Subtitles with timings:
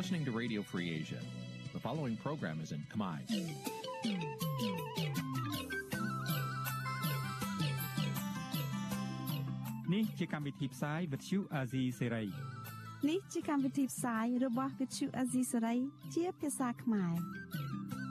[0.00, 1.20] listening to Radio Free Asia.
[1.74, 3.18] The following program is in Khmer.
[9.94, 12.26] នេះជាកម្មវិធីផ្សាយ Vuthu Azizi Serai
[13.08, 15.78] នេះជាកម្មវិធីផ្សាយរបស់ Vuthu Azizi Serai
[16.14, 17.12] ជាភាសាខ្មែរ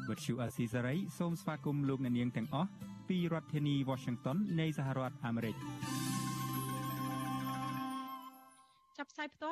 [0.10, 2.70] Vuthu Azizi Serai សូមស្វាគមន៍លោកអ្នកនាងទាំងអស់
[3.10, 5.56] ពីរដ្ឋធានី Washington នៃសហរដ្ឋអាមេរិក។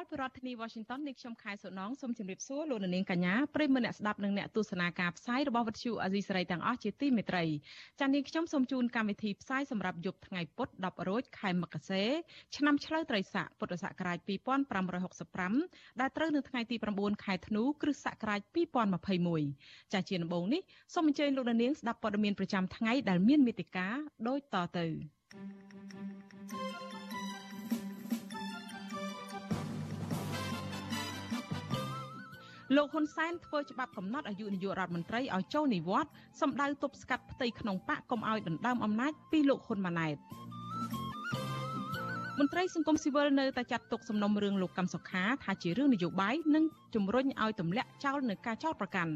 [0.10, 7.44] ពីរដ្ឋធានី Washington នេះខ្ញុំខែសុណងសូមជម្រាបសួរលោកនាងកញ្ញាប្រិយមិត្តអ្នកស្ដាប់និងអ្នកទស្សនាការផ្សាយរបស់វិទ្យុអាស៊ីសេរីទាំងអស់ជាទីមេត្រី
[8.00, 12.06] ចា៎នាងខ្ញុំសូមជូនកម្មវិធីផ្សាយសម្រាប់យប់ថ្ងៃពុធ10រោចខែមករា
[12.56, 14.18] ឆ្នាំឆ្លូវត្រីស័កពុទ្ធសករាជ
[14.90, 18.42] 2565ដែលត្រូវនៅថ្ងៃទី9ខែធ្នូគ្រិស្តសករាជ
[19.18, 20.62] 2021ចា៎ជាដំបូងនេះ
[20.94, 23.96] សូមអញ្ជើញលោកនាងស្ដាប់ព័ត៌មានប្រចាំថ្ងៃដែលមានមេតិការ
[24.28, 24.88] ដូចតទៅ
[26.50, 26.97] thank you
[32.76, 40.16] លោកហ៊ុនសែនធ្វើច្បាប់កំណត់អាយុនាយករដ្ឋមន្ត្រីឲ្យចូលនិវត្តន៍សម្ដៅទប់ស្កាត់ផ្ទៃក្នុងបកកុំឲ្យដណ្ដើមអំណាចពីលោកហ៊ុនម៉ាណែត
[42.40, 46.64] មន្ត្រីសង្គមស៊ីវិលនៅតែចាត់ទុកសំណុំរឿងលោកកម្មសុខាថាជារឿងនយោបាយនិង
[46.96, 49.14] ជំរុញឲ្យទម្លាក់ចោលនៅការចោទប្រកាន់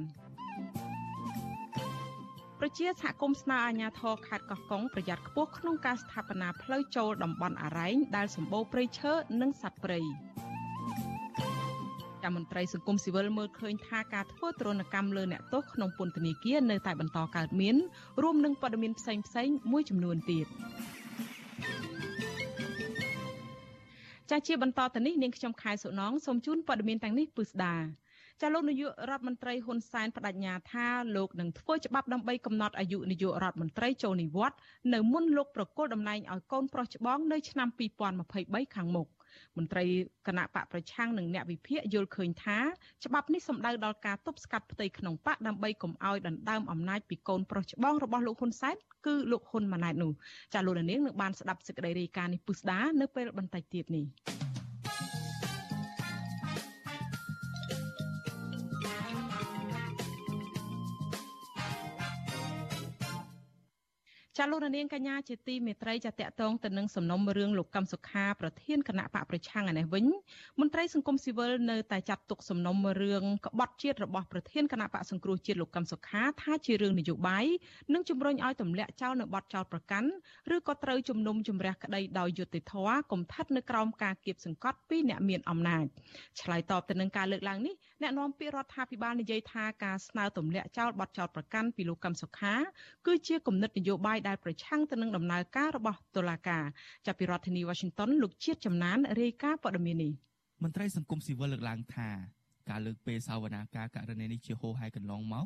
[2.60, 10.02] ប្រជាសហគមន៍ស្នើអាជ្ញាធរខេត្តកោះកុងប្រយ័ត្នខ្ពស់ក្នុងការស្ថាបនាផ្លូវចូលតំបន់អរ៉ែងដែលសម្បូរព្រៃឈើនិងសត្វព្រៃ។
[12.24, 17.76] តាមមន្ត្រីសង្គមស៊ីវិលមើលឃើញថាការធ្វើទរណកម្មលើអ្នកទោសក្នុងពន្ធនាគារនៅតែបន្តកើតមាន
[18.22, 20.48] រួមនឹងព័ត៌មានផ្សេងផ្សេងមួយចំនួនទៀត
[24.30, 27.76] ចាជាបន្តទៅនេះនាងខ្ញុំខែសុណងសូមជូនព័ត៌មានទាំងនេះពិស្ដា
[28.42, 34.60] ចាលោកនាយករដ្ឋមន្ត្រីហ៊ុនសែនបដិញ្ញាថាលោកនឹងធ្វើច្បាប់ដើម្បីកំណត់អាយុនាយករដ្ឋមន្ត្រីចូលនិវត្តន៍
[34.94, 37.70] នៅមុនលោកប្រកុលតំណែងឲ្យកូនប្រុសច្បងនៅឆ្នាំ
[38.22, 39.08] 2023ខាងមុខ
[39.58, 39.86] មន្ត្រី
[40.28, 42.58] គណៈបកប្រឆាំងនិងអ្នកវិភាគយល់ឃើញថា
[43.06, 48.76] ច្បាប់នេះសំដៅដល់ការទប់ស្កាត់ផ្ទៃក្នុងបកដើម្បីកុំឲ្យដណ្ដើមអំណាចពីកូនប្រុសច្បងរបស់លោកហ៊ុនសែន
[49.06, 50.12] គឺលោកហ៊ុនម៉ាណែតនោះ
[50.54, 54.06] ចាលោកនាងនឹងបានស្ដាប់សេចក្តីរាយការណ៍នេះពុស្ដានៅពេលបន្តិចទៀតនេះ
[64.44, 70.06] ចាលោកនាងកញ្ញាជាទីមេត្រីចាតកតងទៅនឹងសំណុំរឿងលោកកឹមសុខាប្រធានគណៈបកប្រឆាំងឯនេះវិញ
[70.60, 77.46] មន្ត្រីសង្គមស៊ីវិលនៅតែចាត់ទុកសំណុំរឿងក្បត់ជាតិរបស់ប្រធានគណៈបកសង្គ្រោះជាតិលោកកឹមសុខាថាជារឿងនយោបាយ
[77.94, 80.10] និងជំរុញឲ្យទម្លាក់ចោលនៅបទចោលប្រកាន់
[80.56, 85.86] ឬក៏ត្រូវជំនុំជម្រះក្តីដោយយុត្តិធម៌កុំថាត់នៅក្រោមការគៀបសង្កត់ពីអ្នកមានអំណាច
[86.42, 92.56] ឆ្លើយតបទៅនឹងការលើកឡើងនេះអ្នកនាំពាក្យរដ្ឋាភិបាលនិយាយថាការស្នើទម្លាក់ចោលបទចោលប្រកាន់ពីលោកកឹមសុខា
[93.08, 96.64] គឺជាគំនិតនយោបាយដែលប្រឆាំងទៅនឹងដំណើរការរបស់តុលាការ
[97.06, 100.12] ចាប់ពីរដ្ឋធានី Washington លោកជាតិចំណានរាយការណ៍ព័ត៌មាននេះ
[100.64, 102.10] មន្ត្រីសង្គមស៊ីវិលលើកឡើងថា
[102.70, 105.46] ការលើកពេលសាវនាការករណីនេះជាហោហែកន្លងមក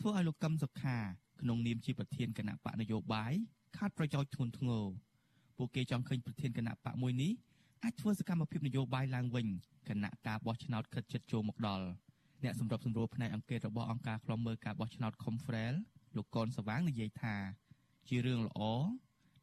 [0.00, 0.98] ធ្វើឲ្យលោកកឹមសុខា
[1.40, 3.32] ក្នុងនាមជាប្រធានគណៈបកនយោបាយ
[3.76, 4.84] ខាត់ប្រយោជន៍ធ្ងន់ធ្ងរ
[5.56, 7.32] ពួកគេចង់ឃើញប្រធានគណៈបកមួយនេះ
[7.84, 9.46] អាចធ្វើសកម្មភាពនយោបាយឡើងវិញ
[9.88, 11.86] គណៈការបោះឆ្នោតខិតជិតចូលមកដល់
[12.44, 15.74] អ្នកសម្របសម្រួលផ្នែកអង្គការរបស់អង្គការឃ្លាំមើលការបោះឆ្នោត Confrel
[16.16, 17.34] លោកកនសវាងនិយាយថា
[18.08, 18.60] ជារឿងល្អ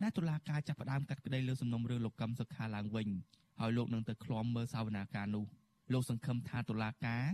[0.02, 3.10] ដែលតុលាការចាប់ផ្ដើមកាត់ក្តីលើសំណុំរឿងលោកកឹមសុខាឡើងវិញ
[3.60, 5.46] ហើយលោកនឹងទៅឃ្លាំមើលសវនាការនោះ
[5.94, 7.26] លោកសង្ឃឹមថាតុលាការ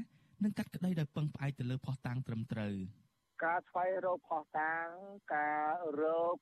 [0.44, 2.76] នឹងកាត់ក្តីដោយពឹងផ្អែកទៅលើភស្តុតាងត្រឹមត្រូវ
[3.46, 4.88] ការស្វែងរកផោះតាង
[5.36, 5.72] ការ
[6.02, 6.03] រ
[6.36, 6.38] ក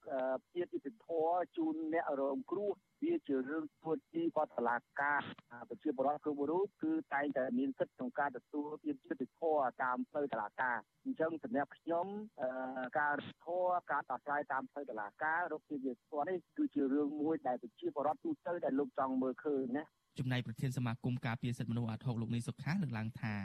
[0.54, 1.08] ជាទីពិធ
[1.58, 2.72] ជូនអ្នករងគ្រោះ
[3.04, 5.22] វាជារឿងទួទីបតឡាការ
[5.70, 12.08] ប្រជាពលរដ្ឋគ្រប់រូបគឺតែងតែមានសិទ្ធិក្នុងការទទួលទានយុត្តិធម៌តាមផ្លូវតឡាការអញ្ចឹងសម្រាប់ខ្ញុំ
[13.00, 19.84] ការធម៌ការដោះស្រាយតាមផ្លូវតឡាការរកជាយុត្តិធម៌នេះគឺជារឿងមួយដែលប្រជាពលរដ្ឋទូទៅដែលលោកចង់មើលឃើញណា
[20.20, 23.36] ចំណែកប្រធានសមាគមការពារសិទ្ធិមនុស្សអាត់ហុកលោកនេះសុខាលើកឡើងថា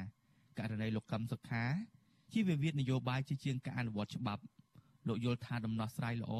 [0.58, 1.64] ករណីលោកកឹមសុខា
[2.32, 4.42] ជាវិវាទនយោបាយជាជាងការអនុវត្តច្បាប់
[5.08, 6.32] លោកយល់ថាដំណោះស្រាយល្អ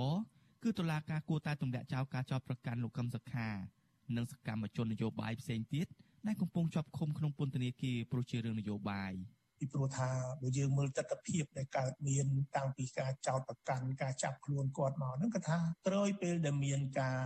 [0.63, 3.49] គឺតុលាការគួរតែទម្លាក់ចោលការចោទប្រកាន់លោកកឹមសុខា
[4.17, 5.87] និងសកម្មជននយោបាយផ្សេងទៀត
[6.27, 9.13] ដែលកំពុងជាប់ឃុំក្នុងពន្ធនាគារព្រោះជារឿងនយោបាយ។
[9.61, 10.11] ពីព្រោះថា
[10.41, 12.27] បើយើងមើលទស្សនវិជ្ជាដែលកើតមាន
[12.57, 17.21] តាំងពីការចោតប្រកាន់ការចាប់ខ្លួនគាត់មកហ្នឹងគឺថាក្រោយពេលដែលមានការ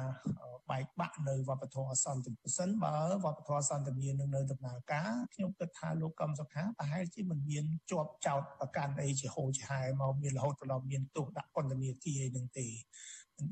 [0.70, 2.94] បែកបាក់នៅវប្បធម៌សន្តិប្រសិនបើ
[3.24, 12.66] វប្បធម៌សន្តិមាននឹងនៅដំណើរការខ្ញុំគិតថាលោកកឹមសុខាប្រហែលជាមិនមានជាប់ចោតប្រកាន់អីជាហូរជាហែមកមានរហូតដល់មានទោសដាក់ពន្ធនាគារអីនឹងទេ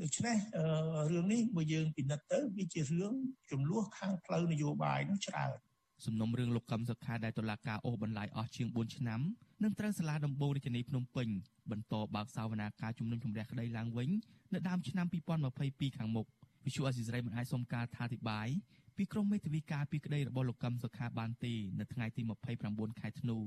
[0.02, 0.36] ដូច្នេះ
[1.12, 3.12] រឿងនេះបើយើងពិនិត្យទៅវាជារឿង
[3.50, 5.50] ចំនួនខាងផ្លូវនយោបាយនោះច្រើន
[6.04, 9.20] សំណុំរឿងលោកកឹមសុខាដែលតុលាការអូសបន្លាយអស់ជាង4ឆ្នាំ
[9.62, 11.28] នឹងត្រូវសាលាដំបូងរាជធានីភ្នំពេញ
[11.70, 14.10] បន្តបើកសវនាការជំនុំជម្រះក្តីឡើងវិញ
[14.52, 15.06] នៅដើមឆ្នាំ
[15.52, 16.26] 2022ខាងមុខ
[16.64, 18.48] វិសុអេស៊ីសរ៉ៃមិនអាចសុំការថាអធិប្បាយ
[18.96, 22.22] ពីពីក្រុមមេធាវីការពីក្តីរបស់លោកកឹមសុខាបានទេនៅថ្ងៃទី
[22.60, 23.38] 29ខែធ្នូ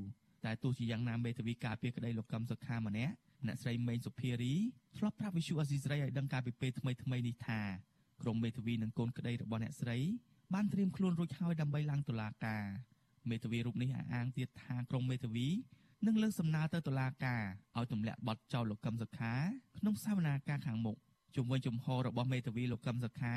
[0.45, 3.13] តែទោះជាយ៉ាងណាមេធាវីការពីក្តីលោកកឹមសុខាម្នាក់
[3.47, 4.53] អ្នកស្រីមេងសុភារី
[4.97, 7.61] ធ្លាប់ប្រាប់វិសុអាស៊ីស្រីឲ្យដឹងការពីពេលថ្មីថ្មីនេះថា
[8.21, 9.97] ក្រុមមេធាវីនិងកូនក្តីរបស់អ្នកស្រី
[10.53, 12.63] បានត្រៀមខ្លួនរួចហើយដើម្បីឡើងតុលាការ
[13.29, 15.47] មេធាវីរូបនេះអះអាងទៀតថាក្រុមមេធាវី
[16.05, 17.43] នឹងលើកសំណើទៅតុលាការ
[17.77, 19.33] ឲ្យទម្លាក់បទចោលលោកកឹមសុខា
[19.77, 20.97] ក្នុងសវនាការខាងមុខ
[21.35, 23.35] ជុំវិញជំហររបស់មេធាវីលោកកឹមសុខា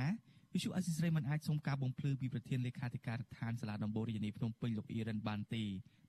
[0.52, 5.62] វិសុអសិស្រ័យមិនអាចសុំការបំភ្លឺពីប្រធានលេខាធិការដ្ឋានសាលាដំបូងរាជធានីភ្នំពេញលោកអ៊ីរ៉ានបានទេ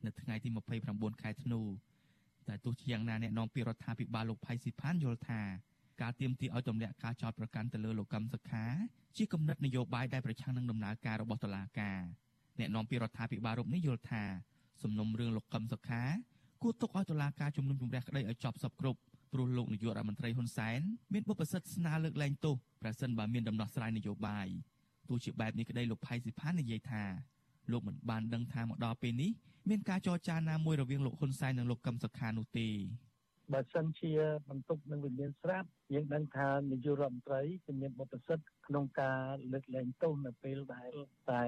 [0.06, 0.50] នៅថ្ងៃទី
[0.86, 1.62] 29ខែធ្នូ
[2.48, 5.42] តែទោះជាយ៉ាងណាអ្នកនាំពាក្យរដ្ឋាភិបាលលោកផៃស៊ីផានយល់ថា
[6.02, 8.66] ការទៀមទីឲ្យទម្លាក់ការចោទប្រកាន់ទៅលើលោកកឹមសុខា
[9.18, 12.02] ជាគំនិតនយោបាយដែលប្រឆាំងនឹងដំណើរការរបស់តុលាការ
[12.60, 14.24] អ្នកនាំពាក្យរដ្ឋាភិបាលរូបនេះយល់ថា
[14.84, 16.04] សំណុំរឿងលោកកឹមសុខា
[16.62, 19.00] គួរទុកឲ្យតុលាការជំនុំជម្រះក្តីឲ្យចប់សពគ្រប់
[19.34, 20.80] ព្រោះលោកនាយករដ្ឋមន្ត្រីហ៊ុនសែន
[21.14, 24.48] មានបុព្វសិទ្ធិស្នើលើកលែងទោសប្រសិនបើមានដំណោះស្រាយនយោបាយ
[25.10, 27.04] ទោះជាបែបនេះក្តីលោកផៃស៊ីផាននិយាយថា
[27.72, 29.32] លោកមិនបានដឹងថាមកដល់ពេលនេះ
[29.70, 32.68] មានការចរចាណាមួយរវាងលោកហ៊ុនសែននិងលោកកឹមសុខានោះទេ
[33.54, 34.12] បើសិនជា
[34.50, 40.92] បន្ទុកនឹងវិមានស្រាប់យើងដឹងថានាយករដ្ឋមន្ត្រីគឺមានបុព្វសិទ្ធិក្នុងការលើកលែងទោសនៅពេលដែល
[41.32, 41.46] តែ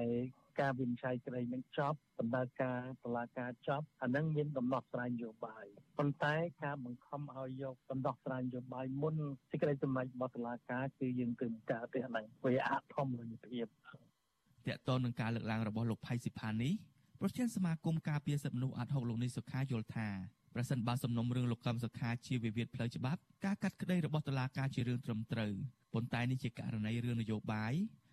[0.60, 5.66] ការវិនិច្ឆ័យក្តីនឹងចប់ដំណើរការតឡាការចប់អានឹងមានដំណោះស្រាយនយោបាយ
[5.98, 6.34] ប៉ុន្តែ
[6.64, 9.16] ការបង្ខំឲ្យយកដំណោះស្រាយនយោបាយមុន
[9.50, 16.72] សេចក្តីសម្រេចរបស់តឡាការគឺយើងទើបការទេអានឹងវាអធម្មនិភាពតកតននឹងការលើកឡើងរបស់លោកផៃស៊ីផាននេះ
[17.20, 20.08] ប្រធានសមាគមការពារសិទ្ធិមនុស្សអាត់ហុកលោកនេះសុខាយល់ថា
[20.54, 25.52] ប្រសិនបើសំណុំរឿងលោកកឹមសុខាជាវិវាទផ្លូវច្បាប់ការកាត់ក្តីរបស់តុលាការជារឿងត្រឹមត្រូវ
[25.92, 27.72] ប៉ុន្តែនេះជាករណីរឿងនយោបាយ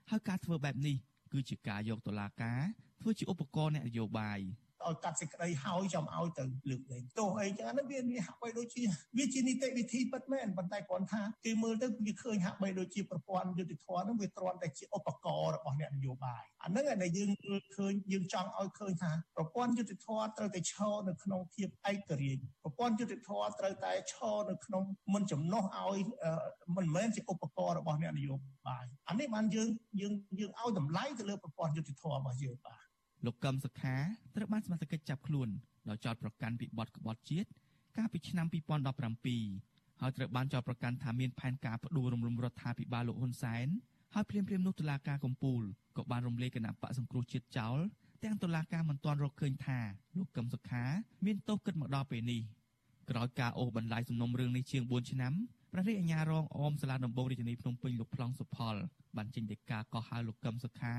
[0.09, 0.95] ហើយការធ្វើបែបនេះ
[1.33, 2.61] គឺជាការយកតុលាការ
[3.01, 4.39] ធ្វើជាឧបករណ៍អ្នកនយោបាយ
[4.87, 8.83] ឲ្យកាត់សេចក្តីហើយចាំឲ្យទៅលើកលែងទោសអីចឹងហ្នឹងវាវាហាក់បីដូចជា
[9.17, 17.29] វាជានីតិវិធីពិតមែនប៉ុន្តែគ្រាន់ថាគេមើលទៅវាឃើញហាក់បីដូចជាប្រព័ន្ធយុតិធម៌ហ្នឹងវាគ្រាន់តែជាឧបករណ៍របស់អ្នកនយោបាយអាហ្នឹងដែលយើង
[17.75, 24.83] ឃើញយើងចង់ឲ្យឃើញថាប្រព័ន្ធយុតិធម៌ត្រូវតែឈរនៅក្នុងភាពឯករាជ្យប្រព័ន្ធយុតិធម៌ត្រូវតែឈរនៅក្នុង
[25.13, 25.99] មិនចំណោះឲ្យ
[26.77, 28.35] មិនមែនជាឧបករណ៍របស់អ្នកនយោ
[28.67, 29.69] បាយអានេះបានយើង
[30.01, 32.88] យើងយើងឲ្យតម្លៃទៅលើប្រព័ន្ធយុតិធម៌របស់យើងបាទ
[33.25, 33.95] លោកកឹមសុខា
[34.35, 35.49] ត្រូវបានសមត្ថកិច្ចចាប់ខ្លួន
[35.89, 37.49] ដោយចោទប្រកាន់ពីបទក្បត់ជាតិ
[37.97, 38.47] កាលពីឆ្នាំ
[39.23, 43.67] 2017ហើយត្រូវបានចោទប្រកាន់ថាមានផែនការផ្ដួលរំលំរដ្ឋាភិបាលលោកហ៊ុនសែន
[44.13, 45.61] ហើយភ្លាមភ្លាមនោះតុលាការកំពូល
[45.97, 47.77] ក៏បានរំលាយគណៈបកសង្គ្រោះជាតិចោល
[48.23, 49.79] ទាំងតុលាការមិនទាន់រកឃើញថា
[50.17, 50.83] លោកកឹមសុខា
[51.25, 52.41] មានទោសគិតមកដល់ពេលនេះ
[53.09, 55.33] ក្រោយការអូសបន្លាយសំណុំរឿងនេះជាង4ឆ្នាំ
[55.71, 58.75] ព្រះរាជអាជ្ញារងអមសាលាដំបងរាជធានីភ្នំពេញលោកប្លង់សុផល
[59.17, 60.95] បានចេញដីកាកោះហៅលោកកឹមសុខា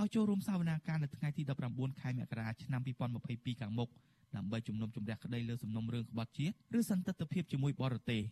[0.00, 1.42] ឲ្យចូលរួមសវនាការនៅថ្ងៃទី
[1.72, 2.80] 19ខែមករាឆ្នាំ
[3.20, 3.88] 2022ខាងមុខ
[4.36, 8.22] ដើម្បីជំនុំជម្រះក្តីលើសំណុំរឿងក្បត់ជាតិឬសន្តិទ្ធភាពជាមួយបរទេស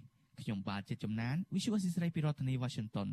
[0.40, 3.08] ខ្ញុំបាទជាចំណាន Visual Assisray ពីរដ្ឋធានី Washington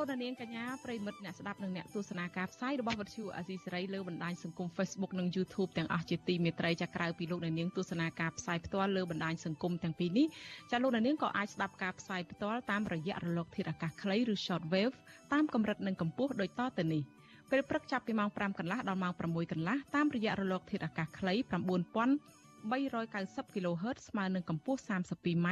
[0.00, 10.26] លោកនាងកញ្ញាប្រិមិត្តអ្នកស្ដាប់និងអ្នកទស្សនាការផ្សាយរបស់វិទ្យុអាស៊ីសេរីលើបណ្ដាញសង្គម Facebook និង YouTube ទាំងអស់ជាទីមេត្រីចាក្រៅពីលោកនាងទស្សនាការផ្សាយផ្ទាល់លើបណ្ដាញសង្គមទាំងពីរនេះ
[10.70, 14.94] ចាលោកនាងក៏អាចស្ដាប់ការផ្សាយផ្ទាល់តាមរយៈរលកធាតុអាកាសខ្លីឬ Shortwave
[15.32, 17.02] តាមកម្រិតនិងកម្ពស់ដូចតទៅនេះ
[17.50, 22.39] ពេលព្រឹកចាប់ពីម៉ោង5កន្លះដល់ម៉ោង6កន្លះតាមរយៈរលកធាតុអាកាសខ្លី9000
[22.72, 25.48] 390 kHz ស្មើនឹងកម្ពស់ 32m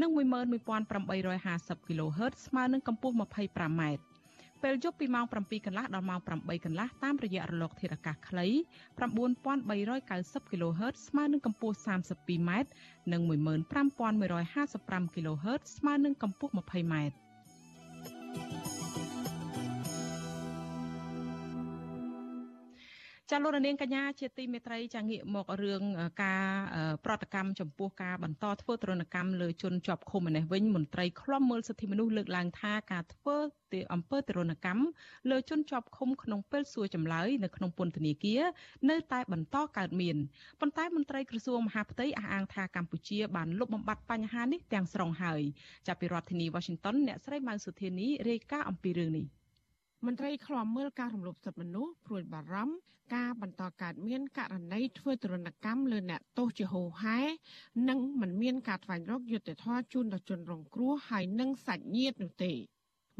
[0.00, 3.82] និង11850 kHz ស្មើនឹងកម្ពស់ 25m
[4.62, 8.46] ពេលយប់ពីម៉ោង7កន្លះដល់ម៉ោង8កន្លះតាមរយៈរលកធាតុអាកាសខ្លី
[9.28, 12.50] 9390 kHz ស្មើនឹងកម្ពស់ 32m
[13.12, 16.94] និង15155 kHz ស្មើនឹងកម្ពស់ 20m
[23.32, 25.82] ចាលោករនាងកញ្ញាជាទីមេត្រីចាងាកមករឿង
[26.22, 26.46] ការ
[27.04, 33.36] ប្រតិកម្មចំពោះការបន្តធ្វើទរណកម្មលើជនជាប់ឃុំនេះវិញមន្ត្រីឃ្លាំមើលសិទ្ធិមនុស្សលើកឡើងថាការធ្វើ
[33.72, 34.84] ទីអំពើទរណកម្ម
[35.30, 38.42] លើជនជាប់ឃុំក្នុងពេលសួរចម្លើយនៅក្នុងពន្ធនាគារ
[38.90, 40.16] នៅតែបន្តកើតមាន
[40.60, 45.42] ប៉ុន្តែមន្ត្រីក្រសួងមហាផ្ទៃអះអាងថាកម្ពុជាបានលុបបំបាត់បញ្ហានេះទាំងស្រុងហើយ
[45.86, 49.26] ចាប់ពីរដ្ឋធានី Washington អ្នកស្រីម៉ៅសុធានីរាយការណ៍អំពីរឿងនេះ
[50.06, 52.76] មន្ត្រីឃ្លាំមើលការរំលោភសិទ្ធិមនុស្សព្រួយបារម្ភ
[53.14, 57.18] ការបន្តកើតមានករណីធ្វើទរណកម្មលើអ្នកទោសជាហូហែ
[57.88, 62.52] និងមិនមានការថ្វាយរកយុត្តិធម៌ជូនដល់ជនរងគ្រោះហើយនិងសាច់ញាតិនោះទេ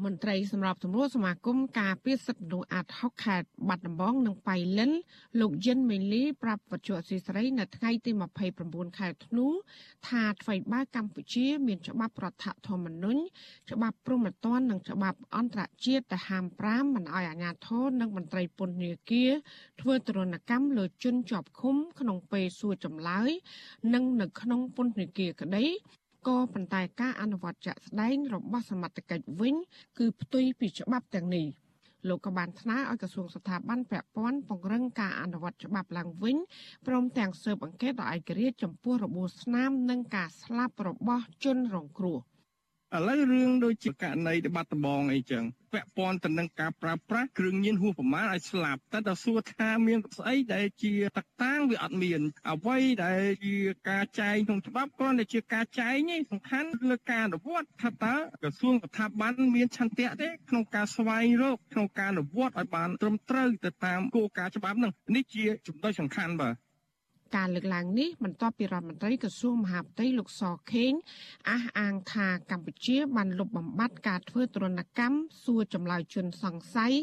[0.04, 4.90] មន្ត្រីសម្របសម្រួលសមាគមការពារសិទ្ធិមនុស្សអាតហុកខេត្តបាត់ដំបងនិងបៃលិន
[5.40, 8.10] លោកយិនមេលីប្រាប់វត្ថុអសីស្រីនៅថ្ងៃទី
[8.54, 9.46] 29ខែធ្នូ
[10.08, 13.20] ថាថ្មីបើកម្ពុជា មានច្បាប់រដ្ឋធម្មនុញ្ញ
[13.70, 19.30] ច្បាប់ព្រហ្មទណ្ឌនិងច្បាប់អន្តរជាតិដែលហាម5មិនឲ្យអាជ្ញាធរនិងមន្ត្រីពន្ធនាគារ
[19.80, 23.30] ធ្វើទរណកម្មលើជនជាប់ឃុំ ក្នុងពេលសួរចម្លើយ
[23.94, 25.64] និងនៅក្នុងពន្ធនាគារក្តី
[26.26, 29.54] ក៏ប៉ុន្តែការអនុវត្តជាក់ស្ដែងរបស់សមត្ថកិច្ចវិញ
[29.98, 31.46] គឺផ្ទុយពីច្បាប់ទាំងនេះ
[32.08, 36.36] លោកក៏បានថ្នើឲ្យក្រសួងស្ថាប័នពាក់ព័ន្ធពង្រឹងការអនុវត្តច្បាប់ឡើងវិញ
[36.86, 42.18] ព្រមទាំងស៊ើបអង្កេតដោយឯករាជ្យចំពោះរបួសស្នាមនិងការស្លាប់របស់ជនរងគ្រោះ។
[42.96, 53.56] ឥឡូវរឿងដូចជាករណីទៅបាត់ដំបងអីចឹងពាក់ព័ន្ធទៅនឹងការប្រើប្រាស់គ្រឿងញៀនហួសប្រមាណឲ្យស្លាប់តែដល់សួរថាមានស្អីដែលជាតកតាងវាអត់មានអ្វីដែលជា
[53.90, 66.67] ការចែងក្នុងច្បាប់គ្រាន់តែជាការចែងឯងសំខាន់លើការអនុវត្តថាតើក្រសួងស្ថាប័នមានឆន្ទៈទេក្នុងការស្វែងរកក្នុងការអនុវត្តឲ្យបានត្រឹមត្រូវទៅតាមគោលការណ៍ច្បាប់ហ្នឹងនេះជាចំណុចសំខាន់បាទ
[67.36, 70.42] ការលើកឡើងនេះបន្ទាប់ពីរដ្ឋមន្ត្រីក្រសួងមហាផ្ទៃលោកស
[70.72, 70.92] ខេង
[71.50, 76.94] អះអាងថាកម្ពុជាបានលុបបំបាត់ការធ្វើទរណកម្មសួរចម្លើយជនសង្ស័យ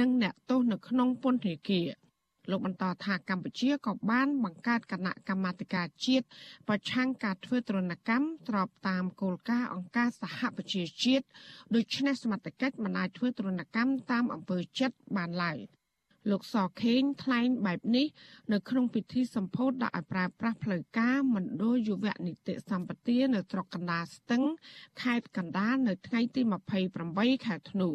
[0.00, 1.88] និងអ្នកទោសនៅក្នុងពន្ធនាគារ
[2.50, 6.26] លោកបន្តថាកម្ពុជាក៏បានបង្កើតគណៈកម្មាធិការជាតិ
[6.68, 11.26] ប្រឆាំងការធ្វើទរណកម្មស្របតាមគោលការណ៍អង្គការសហប្រជាជាតិ
[11.74, 15.58] ដូច្នេះសមត្ថកិច្ចមិនអាចធ្វើទរណកម្មតាមអំពើចិត្តបានឡើយ។
[16.30, 18.06] លោកសខេងថ្លែងបែបនេះ
[18.52, 24.42] នៅក្នុងពិធីសម្ពោធដាក់ឲ្យប្រើប្រាស់ផ្លូវការមណ្ឌលយុវនីតិសម្បទានៅស្រុកកណ្ដាលស្ទឹង
[25.02, 26.40] ខេត្តកណ្ដាលនៅថ្ងៃទី
[26.94, 27.88] 28ខែធ្នូ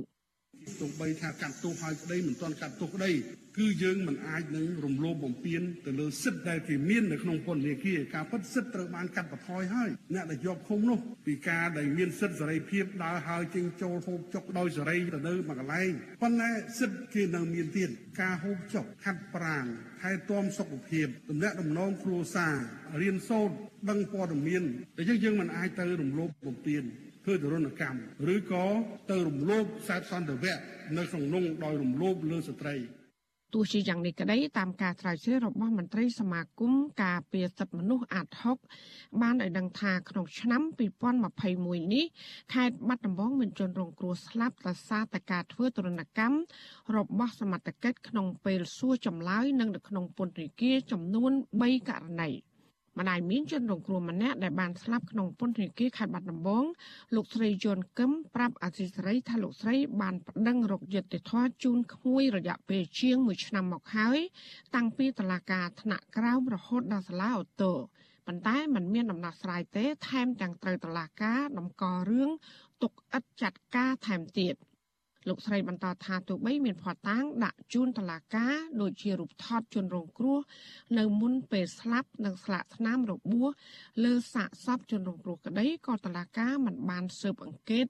[0.80, 3.12] ទោះបីថាកាត់ទោសហើយក្តីមិនទាន់កាត់ទោសក្តី
[3.58, 15.92] គឺយើងមិនអាចនឹងរំលោភបំពានទៅលើសិទ្ធិដែលគេមាននៅក្នុងពន្ធនាគារការពិតសិទ្ធិត្រូវបានកាត់បន្ថយហើយអ្នកដែលជាប់ឃុំនោះពីការដែលមានសិទ្ធិសេរីភាពដើរហើរចេញចូលហូបចុកដោយសេរីទៅនៅមួយកន្លែង
[16.22, 17.90] ប៉ុន្តែសិទ្ធិគេនៅមានទៀត
[18.22, 19.66] ការហូបចុកខាត់ប្រាង
[20.02, 22.56] ថែទាំសុខភាពទំនាក់ទំនងគ្រួសារ
[23.02, 23.56] រៀនសូត្រ
[23.90, 24.64] ដឹងព័ត៌មាន
[24.98, 26.84] តែយើងយើងមិនអាចទៅរំលោភបំពាន
[27.24, 28.66] ធ្វើទរណកម្មឬក៏
[29.12, 30.58] ទៅរំលោភសាសន្តិវៈ
[30.98, 32.76] នៅក្នុងនោះដោយរំលោភលើស្ត្រី
[33.54, 36.74] ទោះជាយ៉ាងនេះក្តីតាមការស្រាវជ្រាវរបស់មន្ត្រីសមាគម
[37.04, 38.58] ការពារសិទ្ធិមនុស្សអាត់ហុក
[39.22, 40.62] បានឲ្យដឹងថាក្នុងឆ្នាំ
[41.28, 42.06] 2021នេះ
[42.54, 46.38] ខេត្តបាត់ដំបងមានជនរងគ្រោះស្លាប់ដោយសារតែការធ្វើទរណកម្ម
[46.98, 52.30] របស់សមត្ថកិច្ចក្នុងពេលសួរចម្លើយនិងនៅក្នុងពន្ធនាគារចំនួន3ករណី។
[53.00, 56.64] ម្ដាយមានជនរងគ្រោះម្នាក់ដែលបានស្លាប់ក្នុងពន្ធនាគារខេត្តបាត់ដំបង
[57.16, 64.20] លោកស្រីយន់កឹមប្រាប់អសីសេរីថាលោកស្រីបានប្តឹងរកយុត្តិធម៌ជូនក្មួយរយៈពេលជាង1ឆ្នាំមកហើយ
[64.76, 67.74] តាំងពីតុលាការថ្នាក់ក្រោមរហូតដល់សាលាអូតូ
[68.28, 72.32] ប៉ុន្តែมันមានដំណោះស្រាយទេថែមទាំងត្រូវតុលាការតម្កល់រឿង
[72.82, 74.56] ទុកឥតចាត់ការថែមទៀត។
[75.28, 80.40] លោកស្រីបន្តថាទោះបីមានផាត់តាងដាក់ជូនតឡាការដូចជារូបថតជនរងគ្រោះ
[80.98, 83.50] នៅមុនពេលស្លាប់និងស្លាកស្នាមរបួស
[84.04, 87.86] លើសាកសពជនរងគ្រោះក្តីក៏តឡាការមិនបានស៊ើបអង្កេត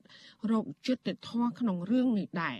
[0.52, 2.58] រោគចិត្តធម៌ក្នុងរឿងនេះដែរ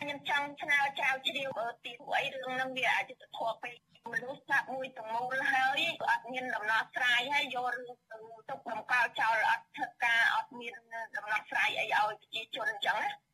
[0.00, 3.76] ខ្ញុំចង់ឆ្ងល់ចៅជ្រាវអឺទីអីរឿងនឹងវាអយុត្តិធម៌ពេក
[4.12, 5.80] មនុស្សស្លាប់មួយទាំងមូលហើយ
[6.10, 10.74] អត់មានដំណោះស្រាយហើយយករឿងទៅទុកតម្កល់ចោលអត់ធ្វើការអត់មាន
[11.16, 13.29] ដំណោះស្រាយអីឲ្យប្រជាជនអញ្ចឹងណា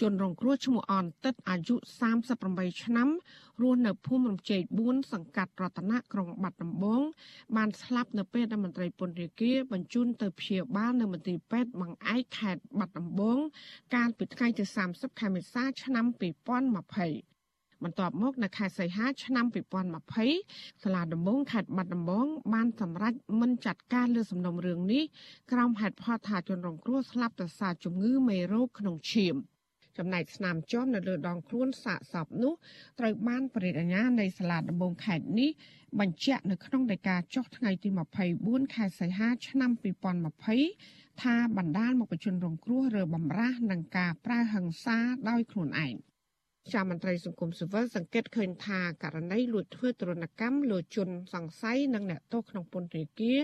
[0.00, 1.74] ជនរងគ្រោះឈ្មោះអនតិតអាយុ
[2.28, 3.08] 38ឆ្នាំ
[3.62, 7.00] រស់នៅភូមិរំជែក4សង្កាត់រតនៈក្រុងបាត់ដំបង
[7.56, 13.38] បានស្លាប់នៅពេលដែលមន្ត្រីពន្ធនាគារបញ្ជូនទៅព្យាបាលនៅមន្ទីរពេទ្យបង្អែកខេត្តបាត់ដំបង
[13.94, 17.34] កាលពីថ្ងៃទី30ខែមេសា ឆ្នាំ2020
[17.84, 19.46] បន្ទាប់មកនៅខែសីហាឆ្នាំ
[20.14, 25.04] 2020សាលាដំបងខេត្តបាត់ដំបងបានសម្រេចមិនចាត់ការលើសំណុំរឿងនេះ
[25.52, 29.36] ក្រោមហេតុផលថាជនរងគ្រោះស្លាប់ដោយសារជំងឺមេរោគក្នុងឈាម។
[29.98, 32.54] ចំណែកស្នាមជាប់នៅលើដងខ្លួនសាកសពនោះ
[32.98, 35.50] ត្រូវបានបរិយាញានៃសាលាដំបងខេត្តនេះ
[36.00, 37.88] បញ្ជាក់នៅក្នុងដីកាចុះថ្ងៃទី
[38.32, 39.70] 24ខែសីហាឆ្នាំ
[40.46, 44.98] 2020ថាបណ្ដាលមកបជនរងគ្រោះរើបំរាស់នឹងការប្រើហិង្សា
[45.28, 45.94] ដោយខ្លួនឯង
[46.72, 53.40] ជាមន្ត្រីសង្គមស៊ីវិលសង្កេតឃើញថាករណីលួចធ្វើទរណកម្មលើជនសង្ស័យនិងអ្នកទោសក្នុងពន្ធនាគារ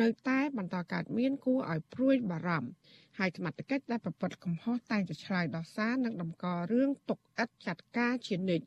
[0.00, 2.68] នៅតែបន្តកើតមានគួរឲ្យព្រួយបារម្ភ
[3.18, 8.66] ហើយសមត្ថកិច្ចដែលប្រព្រឹត្តកំហុសតែងតែឆ្លើយដោះសារនិងតម្កល់រឿងទុកឥតចាត់ការជានិច្ច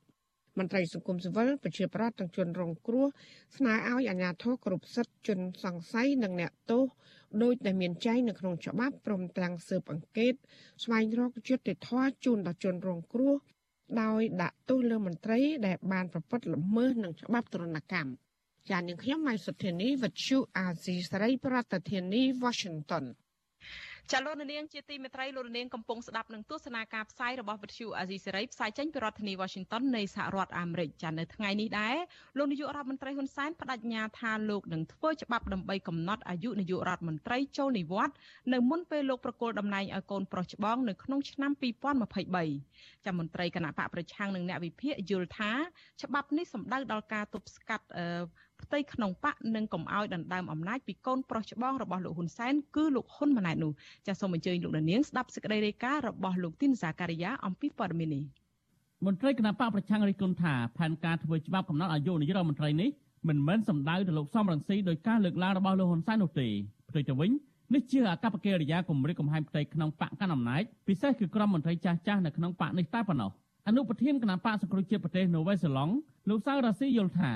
[0.58, 3.08] មន្ត្រីសង្គមស៊ីវិលប្រជាប្រដ្ឋទាំងជនរងគ្រោះ
[3.58, 6.84] ស្នើឲ្យអាជ្ញាធរគ្រប់សិទ្ធិជនសង្ស័យនិងអ្នកទោស
[7.44, 10.34] ដោយដែលមានចែងនៅក្នុងច្បាប់ព្រមទាំងស៊ើបអង្កេត
[10.84, 13.36] ស្វែងរកយុត្តិធម៌ជូនដល់ជនរងគ្រោះ
[14.02, 18.12] ដោយដាក់ទោសលើមន្ត្រីដែលបានប្រព្រឹត្តល្មើសនឹងច្បាប់ទរណកម្ម
[18.70, 23.06] ចាននាងខ្ញុំម៉ៃសុធានីវិទ្យុអាស៊ីសេរីប្រធានាធិបតី Washington
[24.14, 31.96] ចាលោកនាងជាទីមេត្រីលោកនាងកំពុងស្ដាប់នឹងទស្សនាការផ្សាយរបស់វិទ្យុអាស៊ីសេរីផ្សាយចេញពីរដ្ឋធានី Washington នៃសហរដ្ឋអាមេរិកចានៅថ្ងៃនេះដែរ
[32.38, 38.16] លោកនាយករដ្ឋមន្ត្រីហ៊ុនសែនបដិញ្ញាថាលោកនឹងធ្វើច្បាប់ដើម្បីកំណត់អាយុនាយករដ្ឋមន្ត្រីចូលនិវត្តន៍
[38.54, 45.52] នៅមុនពេលលោកប្រគល់តំណែងឲ្យកូនប្រុសច្បងនៅក្នុងឆ្នាំ2023ចាមន្ត្រីគណៈបកប្រឆាំងនិងអ្នកវិភាគយល់ថា
[46.04, 47.86] ច្បាប់នេះសម្ដៅដល់ការទប់ស្កាត់
[48.64, 53.72] ផ្ទៃក្នុងបកនិងកំឲ្យដណ្ដើមអំណាចពីកូនប្រុសច្បងរបស់លោកហ៊ុនសែនគឺលោកហ៊ុនម៉ាណែតនោះ
[54.08, 58.24] ចាសសូមអញ្ជើញលោកនាងស្ដាប់សេចក្តីរាយការណ៍របស់លោកទីនសាការីយ៉ាអំពីព័ត៌មាននេះ
[59.06, 62.90] មន្ត្រីគណៈបកប្រឆាំងរិះគន់ថាផែនការធ្វើច្បាប់កំណត់អាយុនាយករដ្ឋមន្ត្រីនេះ
[63.28, 66.48] មិនមែនសំដៅទៅលោកសំរងស៊ីដោយការលើកឡើងរបស់លោកហ៊ុនសែននោះទេ
[66.90, 67.32] ផ្ទុយទៅវិញ
[67.74, 73.32] នេះជាអកប្បកិរិយាគម្រិតកំហែងផ្ទៃក្នុងបកកណ្ដាលអំណាចពិសេសគឺក្រុមមន្ត្រីចាស់ចាស់នៅក្នុងបកនេះតែប៉ុណ្ណោះ
[73.68, 75.94] អនុប្រធានគណៈបកសង្គ្រោះជាតិប្រទេសនូវេសេឡង់
[76.30, 77.32] លោកសៅរ៉ាស៊ីយល់ថា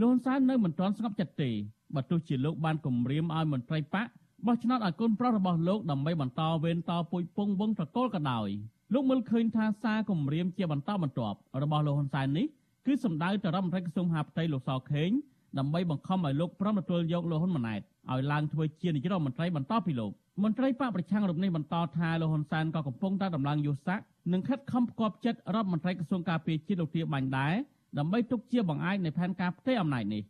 [0.00, 1.50] លោកហ៊ុនសែននៅមិនទាន់ស្ងប់ចិត្តទេ
[1.94, 4.06] បើទោះជាលោកបានគម្រាមឲ្យមន្ត្រីបក
[4.46, 8.48] បោះឆ្នោតឲ្យកូនប្រុសរបស់លោកដើម្បីបន្តវេនតពុយពងវងត្រកូលក៏ដោយ
[8.94, 12.46] លោកមើលឃើញថាសារគម្រាមជាបន្តបន្ទាប់របស់លោកហ៊ុនសែននេះ
[12.86, 15.10] គឺសម្ដៅទៅរដ្ឋមន្ត្រីក្រសួងមហាផ្ទៃលោកសខេង
[15.58, 20.10] ដើម្បីបង្ខំឲ្យលោកព្រមទទួលយកលោកហ៊ុនម៉ាណែតឲ្យឡើងធ្វើជានាយករដ្ឋមន្ត្រីបន្តពីលោក
[20.42, 24.00] មន្ត្រីបកប្រឆាំងរូបនេះបន្តថាលោកហ៊ុនសែនក៏កំពុងតែដំឡើងយុស័ក
[24.32, 27.54] និងខិតខំផ្គប់ចិត្តរដ្ឋមន្ត្រីក្រសួងការពារជាតិលោកទាបាញ់ដែរ
[27.98, 30.24] ដើម្បីទុកជាបង្អែកនៃផែនការផ្ទៃអំណាចនេះ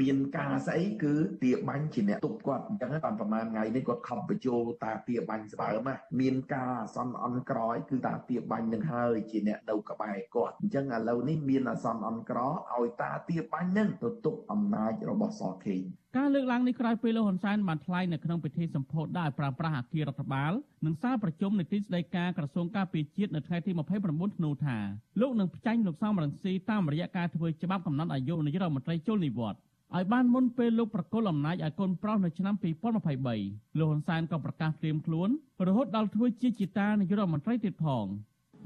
[0.00, 15.82] មានការស្អីគឺទាបាញ់ជាអ្នកទប់គាត់អញ្ចឹងតាមប្រហែលថ្ងៃនេះគាត់ខំបញ្ចូលតាទាបាញ់ស្បើមណាមានការអសន្នអន់ក្រោយគឺតាទាបាញ់នឹងហើយជាអ្នកនៅក្បែរគាត់អញ្ចឹងឥឡូវនេះមានអសន្នអន់ក្រឲ្យតាទាបាញ់នឹងទៅទប់អំណាចរបស់សខេង
[16.18, 20.52] ការលើកឡើងនេះក្រោយពេលលោកហ៊ុនសែនបានថ្លែងនៅក្នុងពិធីសម្ពោធដោយប្រើប្រាស់អគាររដ្ឋបាល
[20.86, 23.70] និងសាលប្រជុំនៃទីស្តីការក្រសួងការពារជាតិនៅថ្ងៃទី
[24.04, 24.78] 29ធ្នូថា
[25.20, 29.60] លោកនឹងផ្ចាញ់លោកសំរងស៊ីតាមរយៈការធ្វើច្បាប់កំណត់អាយុនាយករដ្ឋមន្ត្រីចូលនិវត្តន៍
[29.96, 35.28] ឲ្យបានមុនពេលលោកប្រកុលអំណាចឲ្យកូនប្រុសនៅឆ្នាំ2023លោកហ៊ុនសែនក៏ប្រកាសត្រៀមខ្លួន
[35.66, 38.06] រហូតដល់ធ្វើជាជាតានាយករដ្ឋមន្ត្រីទៀតផង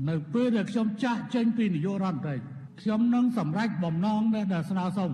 [0.09, 2.35] នៅពេលដែលខ្ញុំចាស់ចេញពីនាយករដ្ឋមន្ត្រី
[2.81, 5.11] ខ្ញុំនឹងសម្រេចបំណងដែលស្នើសុំ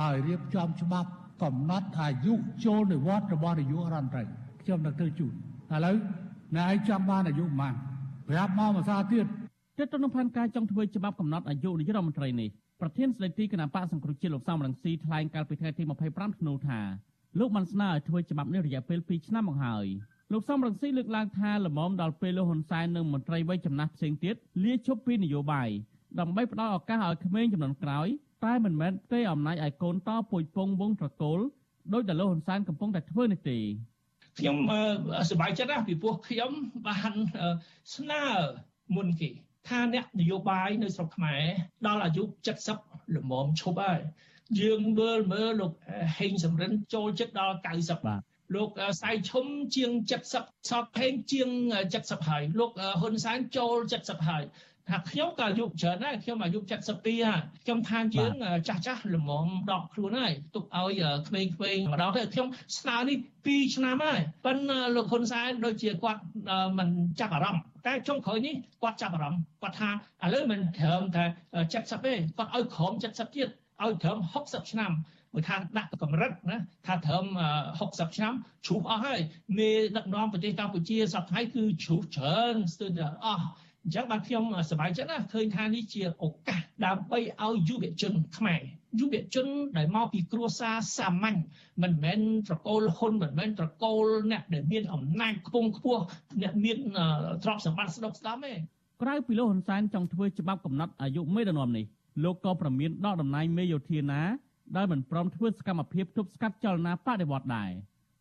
[0.00, 1.10] ហើយរៀបចំច្បាប់
[1.44, 2.34] កំណត់អាយុ
[2.64, 4.22] ចូលនិវត្តន៍របស់នាយករដ្ឋមន្ត្រី
[4.62, 5.96] ខ្ញុំនឹងធ្វើជូនឥឡូវ
[6.56, 7.74] អ្នកឯងចង់បានអាយុប៉ុន្មាន
[8.28, 9.26] ប្រាប់មកភាសាទៀត
[9.78, 12.48] ទាក់ទងនឹងផែនការចង់ធ្វើច្បាប់កំណត់អាយុនាយករដ្ឋមន្ត្រីនេះ
[12.80, 16.80] ប្រធានស្ដីទីគណៈបកសង្គ្រោះជាតិលោកសំរងស៊ីថ្លែងកាលពីថ្ងៃទី25ធ្នូថា
[17.38, 19.86] លោកបានស្នើឲ្យធ្វើច្បាប់នេះរយៈពេល2ឆ្នាំមកហើយ
[20.32, 25.68] លោកសំរងស៊ីលើកឡើងថាលំមដល់ពេលលោកហ៊ុនសែននិងមន្ត្រីវ័យចំណាស់ផ្សេងទៀតលាឈប់ពីនយោបាយ
[26.20, 28.08] ដើម្បីផ្ដល់ឱកាសឲ្យក្មេងចំនួនក្រោយ
[28.44, 31.40] តែមិនមែនទេអំណាចឲ្យកូនតពុយពងវងត្រកូល
[31.92, 33.58] ដោយដែលលោកហ៊ុនសែនកំពុងតែធ្វើនេះទេ
[34.38, 34.56] ខ្ញុំ
[35.30, 36.50] សប្បាយចិត្តណាស់ពីព្រោះខ្ញុំ
[36.88, 37.12] បាន
[37.96, 38.24] ស្នើ
[38.96, 39.30] មុនគេ
[39.68, 41.42] ថាអ្នកនយោបាយនៅស្រុកខ្មែរ
[41.86, 42.22] ដល់អាយុ
[42.70, 44.00] 70ល្មមឈប់ហើយ
[44.60, 45.72] យើងមើលមើលលោក
[46.18, 48.22] ហេងសំរិនចូលចិត្តដល់90បាទ
[48.54, 48.70] លោក
[49.02, 49.90] សៃឈុំជាង
[50.30, 51.48] 70សតផេងជាង
[51.92, 54.44] 70ហើយលោកហ៊ុនសែនចូល70ហើយ
[54.90, 58.32] ថាខ្ញុំក៏អាយុច្រើនដែរខ្ញុំអាយុ72ហើយខ្ញុំថាយើង
[58.68, 66.20] ចាស់ចាស់ល្មមដកខ្លួនហើយទុកឲ្យក្មេងៗម្ដងទៅខ្ញុំស្នើនេះ2ឆ្នាំហើយប៉ុន្តែលោកហ៊ុនសែនដូចជាគាត់
[66.78, 66.88] មិន
[67.20, 69.90] ចាប់អារម្មណ៍តែចុងក្រោយនេះគាត់ចាប់អារម្មណ៍គាត់ថា
[70.24, 71.24] ឥឡូវមិនត្រឹមតែ
[71.64, 73.48] 70ទេគាត់ឲ្យក្រោម70ទៀត
[73.82, 74.92] ឲ្យត្រឹម60ឆ្នាំ
[75.34, 77.26] មួយថាដាក់កម្រិតណាថាត្រឹម
[77.70, 78.32] 60ឆ្នាំ
[78.66, 79.20] ជ្រុះអស់ហើយ
[79.58, 83.46] មេដឹកនាំប្រទេសកម្ពុជាសប្តាហ៍គឺជ្រុះច្រើនស្ទើរតែអស់
[83.84, 88.62] អញ្ចឹងបាទខ្ញុំសប្បាយចិត្តណាឃើញថានេះជាឱកាសដើម្បីឲ្យយុវជនខ្មែរ
[89.00, 91.38] យុវជនដែលមកពីគ្រួសារសាមញ្ញ
[91.82, 96.02] មិនមែនត្រកូលហ៊ុនមិនមែនត្រកូលអ្នកដែលមានអំណាចខ្ពង់ខ្ពស់
[96.42, 96.78] អ្នកមាន
[97.42, 98.52] ទ្រព្យសម្បត្តិស្ដុកស្ដំទេ
[99.02, 101.84] ក្រៅពីលោកហ៊ុនសែនចង់ធ្វើច្បាប់កំណត់អាយុមេដឹកនាំនេះ
[102.24, 104.20] លោកក៏ប្រមានដកតំណែងមេយោធាណា
[104.76, 107.70] ដែលមិនព្រមធ្វើសកម្មភាពទប់ស្កាត់ចលនាបដិវត្តដែរ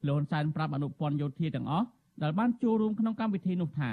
[0.08, 1.88] លោកហ៊ុនសែនប្រាប់អនុព័ន្ធយោធាទាំងអស់
[2.24, 3.92] ដែលបានចូលរួមក្នុងកម្មវិធីនោះថា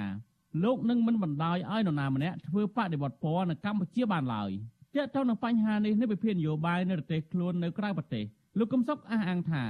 [0.65, 4.51] លោកនឹងមិនបណ្ដោយឲ្យនរណាម្នាក់ធ្វើបដិវត្តពណ៌នៅកម្ពុជាបានឡើយ
[4.95, 8.25] ទាក់ទងនឹងបញ្ហានេះនៃវិភាគនយោបាយនៅប្រទេសខ្លួននៅក្រៅប្រទេស
[8.59, 9.65] លោកកឹមសុខអះអាងថា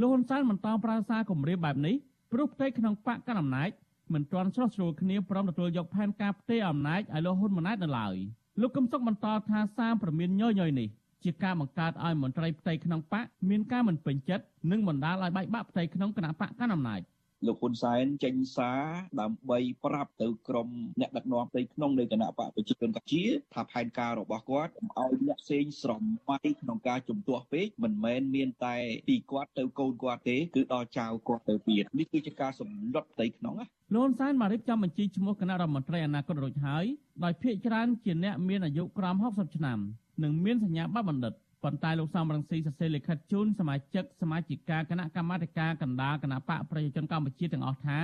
[0.00, 1.94] លោកហ៊ុនសែនបន្តប្រើសារគម្រាមបែបនេះ
[2.32, 3.70] ព្រោះផ្ទៃក្នុងបកកណ្ដាលអំណាច
[4.14, 8.16] មិនទាន់ឆ្លោះជ្រួលគ្នាព្រមទទួលយកផែនការផ្ទៃអំណាចឲ្យលោកហ៊ុនម៉ាណែតនៅឡើយ
[8.60, 10.88] លោកកឹមសុខបន្តថាសារព្រមានញយញយនេះ
[11.24, 17.00] ជាការបង្កើតឲ្យមន្ត្រីផ្ទៃក្នុងបកមានការមិនពេញចិត្តនិងបណ្ដាលឲ្យបែកបាក់ផ្ទៃក្នុងគណៈបកកណ្ដាលអំណាច
[17.46, 18.82] លោកហ៊ុនសែនចេញសារ
[19.20, 20.68] ដើម្បីប្រាប់ទៅក្រុម
[21.00, 23.22] អ្នកដឹកនាំផ្ទៃក្នុងនៃគណៈបកប្រជាជនកម្ពុជា
[23.54, 28.76] ថាផែនការរបស់គាត់កុំឲ្យអ្នកផ្សេងស្រមៃក្នុងការជំទាស់ពេកមិនមែនមានតែ
[29.08, 36.84] ពីគាត់ទៅកូនគាត់ទេគឺដល់ចៅគាត់ទៅទៀតនេះគឺជាការសម្លុតផ្ទៃក្នុងណាលោកសែនបានរៀបចំបញ្ជីឈ្មោះគណៈរដ្ឋមន្ត្រីអនាគតរួចហើយ
[37.24, 39.78] ដោយភាកច្រើនជាអ្នកមានអាយុក្រោម60ឆ្នាំ
[40.22, 41.32] និងមានសញ្ញាបត្របណ្ឌិត
[41.64, 47.98] ប៉ុន្តែលោកសំរងស៊ីសរសេរលិខិតជូនសមាជិកសមាជិកាគណៈកម្មាធិការកណ្ដាលគណៈបកប្រជាជនកម្ពុជាទាំងអស់ថា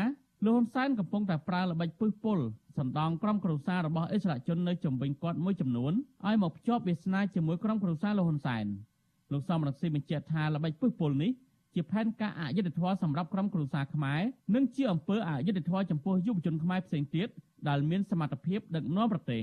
[0.44, 2.38] លោកហ៊ុនសែនកំពុងតែប្រើល្បិចពឹសពុល
[2.79, 5.92] សណ្ដងក្រុមគ្រួសាររបស់អិសរាជជននៅជំវិញគាត់មួយចំនួន
[6.27, 8.66] ឲ្យមកភ្ជាប់វាសនាជាមួយក្រុមគ្រួសារលោកហ៊ុនសែន
[9.33, 11.31] លោកសំរងស៊ីបញ្ជាក់ថាល្បិចពឹសពុលនេះ
[11.75, 14.21] ជាផែនការអយុធធម៌សម្រាប់ក្រុមគ្រួសារខ្មែរ
[14.55, 17.29] និងជាអំពើអយុធធម៌ចំពោះយុវជនខ្មែរផ្សេងទៀត
[17.68, 19.42] ដែលមានសមត្ថភាពដឹកនាំប្រទេស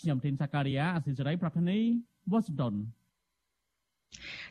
[0.00, 1.78] ខ្ញុំធីនសាការីយ៉ាអសិសរីប្រធានី
[2.30, 2.74] វ៉ាស៊ីនតោន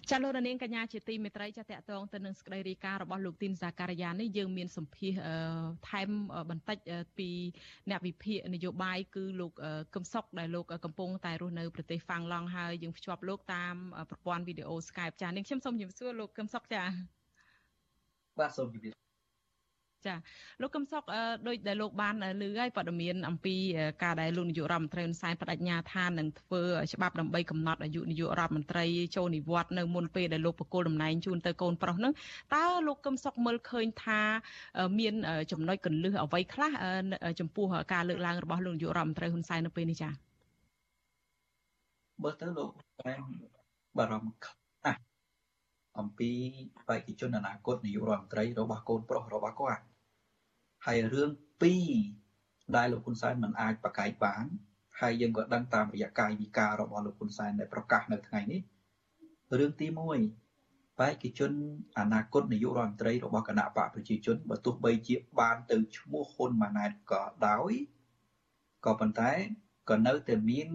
[0.10, 5.14] ចាលោកនាងកញ្ញាជាទីមេត្រីចាតកតងទៅនឹងសេចក្តីរាយការណ៍របស់លោកទីនសាការីយ៉ានេះយើងមានសម្ភាស
[5.90, 6.10] ថែម
[6.50, 6.78] បន្តិច
[7.18, 7.30] ពី
[7.90, 9.52] អ្នកវិភាគនយោបាយគឺលោក
[9.96, 13.76] កឹមសុកដែលលោកកំពុងតែរស់នៅប្រទេសហ្វាំងឡង់ហើយយើងភ្ជាប់លោកតាម
[14.10, 16.84] ប្រព័ន្ធវីដេអូ Skype ចានាងខ្ញុំសូមជម្រាបសួរលោកកឹមសុកចា
[18.40, 19.09] បាទសូមជម្រាប
[20.08, 20.16] ចា
[20.62, 21.04] លោកកឹមសុខ
[21.48, 23.56] ដោយដែលលោកបានលើហើយព័ត៌មានអំពី
[24.04, 26.62] ការដែលលោកនាយករដ្ឋមន្ត្រីហ៊ុនសែនបដិញ្ញាថានឹងធ្វើ
[26.94, 28.86] ច្បាប់ដើម្បីកំណត់អាយុនាយករដ្ឋមន្ត្រី
[29.16, 32.14] ចូលនិវត្តន៍នៅមុនពេលដែលលោកបកគលតំណែងជូនទៅកូនប្រុសនឹង
[32.56, 34.22] តើលោកកឹមសុខមើលឃើញថា
[35.00, 35.14] មាន
[35.52, 36.72] ចំណុចកន្លឹះអ្វីខ្លះ
[37.40, 40.10] ចំពោះការលើកឡើងរបស់លោកនាយករដ្ឋមន្ត្រីហ៊ុនសែននៅពេលនេះចា
[42.24, 42.70] បើទៅលោក
[43.02, 43.14] តែ
[43.98, 44.46] បារម្ភ
[44.86, 45.02] ណាស់
[46.00, 46.32] អំពី
[46.88, 49.84] បេក្ខជនអនាគតនាយករដ្ឋមន្ត្រីរបស់កូនប្រុសរបស់គាត់
[50.86, 51.30] ហើយរឿង
[51.62, 51.90] ពីរ
[52.76, 54.46] ដែលលោកហ៊ុនសែនមិនអាចប្រកែកបាន
[55.00, 58.62] ហើយយើងក៏ដឹងតាមរយៈកាយវិការរបស់លោកហ៊ុនសែនដែលប្រកាសនៅថ្ងៃនេះ
[59.60, 61.52] រឿងទី1បេក្ខជន
[62.00, 67.72] អនាគតនាយករដ្ឋមន្ត្រីរបស់គណៈបកប្រជាជនបើទោះបីជាបានទៅឈ្មោះហ៊ុនម៉ាណែតក៏ដោយ
[68.86, 69.32] ក៏ប៉ុន្តែ
[69.90, 70.70] ក៏នៅតែមាន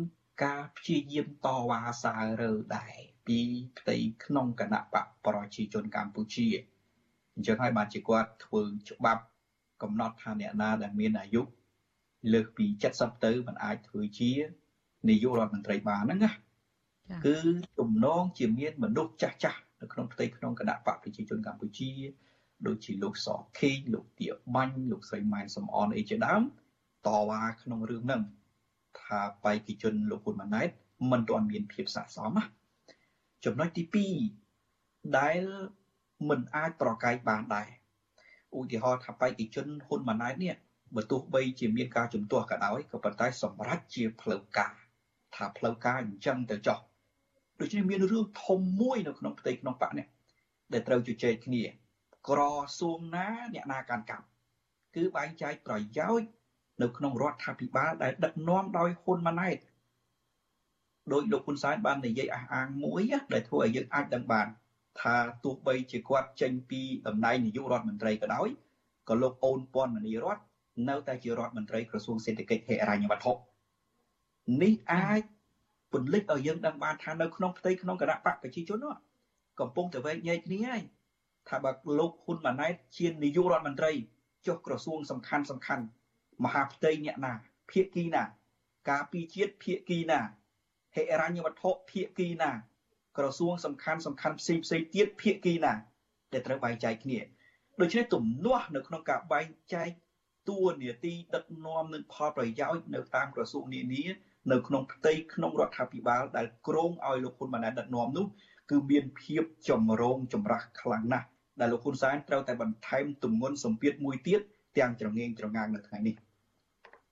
[0.45, 3.39] ការព្យាយាមតវ៉ាសាររើដែរពី
[3.79, 6.49] ផ្ទៃក្នុងគណៈបកប្រជាជនកម្ពុជា
[7.35, 9.23] អញ្ចឹងហើយបានជាគាត់ធ្វើច្បាប់
[9.83, 11.43] កំណត់ថាអ្នកណាដែលមានអាយុ
[12.33, 14.31] លើសពី70ទៅมันអាចធ្វើជា
[15.09, 16.33] នាយករដ្ឋមន្ត្រីបានហ្នឹងណា
[17.27, 17.37] គឺ
[17.81, 21.91] ទំនងជាមានមនុស្សចាស់ចាស់នៅក្នុងផ្ទៃក្នុងគណៈបកប្រជាជនកម្ពុជា
[22.67, 26.43] ដូចជាលោកសខេងលោកទៀបាញ់លោកស្រីម៉ែនសំអនអីជាដើម
[27.07, 28.23] តវ៉ាក្នុងរឿងហ្នឹង
[29.01, 30.69] ថាបេក្ខជនលោកហ៊ុនម៉ាណែត
[31.11, 32.45] មិនទាន់មានភាពស័ក្តិសមណា
[33.45, 33.85] ចំណុចទី
[34.65, 35.41] 2ដែល
[36.29, 37.69] មិនអាចប្រកែកបានដែរ
[38.57, 40.55] ឧទាហរណ៍ថាបេក្ខជនហ៊ុនម៉ាណែតនេះ
[40.97, 44.75] បើទោះបីជាមានការជំទាស់ក៏ដោយក៏ប៉ុន្តែសម្រាប់ជាផ្លូវការ
[45.35, 46.79] ថាផ្លូវការអញ្ចឹងទៅចោះ
[47.61, 50.07] ដូច្នេះមានរឿងធំមួយនៅក្នុងផ្ទៃក្នុងបកនេះ
[50.73, 51.63] ដែលត្រូវជជែកគ្នា
[52.29, 52.41] ក្រ
[52.79, 54.27] សួងណាអ្នកណាកាន់កាប់
[54.95, 56.29] គឺបែងចែកប្រយោជន៍
[56.83, 59.59] នៅក្នុងរដ្ឋាភិបាលដែលដឹកនាំដោយហ៊ុនម៉ាណែត
[61.13, 64.47] ដោយលោកហ៊ុនសែនបាននិយាយអះអាងមួយដែលធ្វើឲ្យយើងអាចដឹងបាន
[65.01, 68.49] ថាទោះបីជាគាត់ចេញពីតំណែងនាយករដ្ឋមន្ត្រីក៏ដោយ
[69.09, 70.43] ក៏លោកអូនពាន់មនីរដ្ឋ
[70.89, 73.33] នៅតែជារដ្ឋមន្ត្រីក្រសួងសេដ្ឋកិច្ចហិរញ្ញវត្ថុ
[74.63, 75.21] នេះអាច
[75.93, 78.95] ពន្លិចឲ្យយើងដឹងបានថានៅក្នុងផ្ទៃក្នុងគណៈបកប្រជាជននោះ
[79.61, 80.81] កំពុងតែវែកញែកគ្នាហើយ
[81.49, 83.93] ថាបើលោកហ៊ុនម៉ាណែតជានាយករដ្ឋមន្ត្រី
[84.47, 85.85] ចុះក្រសួងសំខាន់សំខាន់
[86.45, 87.33] មហាផ្ទៃអ្នកណា
[87.71, 88.23] ភាគីណា
[88.91, 90.21] ការពីជាតិភាគីណា
[90.95, 92.51] ហិរញ្ញវត្ថុភាគីណា
[93.19, 95.73] ក្រសួងសំខាន់សំខាន់ផ្សេងផ្សេងទៀតភាគីណា
[96.33, 97.19] ដែលត្រូវបែងចែកគ្នា
[97.81, 99.89] ដូច្នេះទំនាស់នៅក្នុងការបែងចែក
[100.49, 104.03] តួនាទីដឹកនាំនិងផលប្រយោជន៍នៅតាមក្រសួងនានា
[104.53, 108.27] នៅក្នុងផ្ទៃក្នុងរដ្ឋាភិបាលដែលគ្រោងឲ្យលោកហ៊ុនម៉ាណែតដឹកនាំនោះ
[108.71, 111.27] គឺមានភាពចម្រូងចម្រាសខ្លាំងណាស់
[111.61, 114.41] ដែលលោកហ៊ុនសែនត្រូវតែបន្ថែមទម្ងន់សម្ពាធមួយទៀត
[114.79, 116.15] ទាំងច្រងៀងច្រងាងនៅថ្ងៃនេះ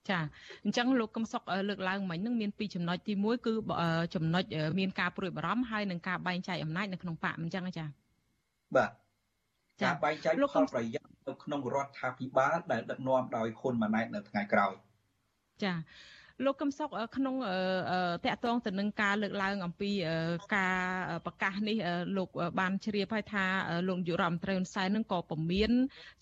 [0.09, 0.19] ចា
[0.63, 3.53] អញ្ចឹងលោកកឹមសុខលើកឡើងមិញនឹងមានពីរចំណុចទី1គឺ
[4.15, 4.43] ចំណុច
[4.79, 7.85] មានការព្រួយបារម្ភហើយនឹងការបែងចែកអំណាចនៅក្នុងបកអញ្ចឹងចា
[8.75, 8.91] បាទ
[9.83, 14.73] ការបែងចែកផលប្រយោជន៍នៅក្នុងរដ្ឋាភិបាលដែលដឹកនាំដោយហ៊ុនម៉ាណែតនៅថ្ងៃក្រោយ
[15.63, 15.73] ចា
[16.45, 17.35] លោកកឹមសុខក្នុង
[18.25, 19.91] តកតងទៅនឹងការលើកឡើងអំពី
[20.55, 20.77] ការ
[21.25, 21.77] ប្រកាសនេះ
[22.17, 23.45] លោកបានជ្រាបហើយថា
[23.87, 25.71] លោកនាយករដ្ឋមន្ត្រីហ៊ុនសែននឹងក៏ពមៀន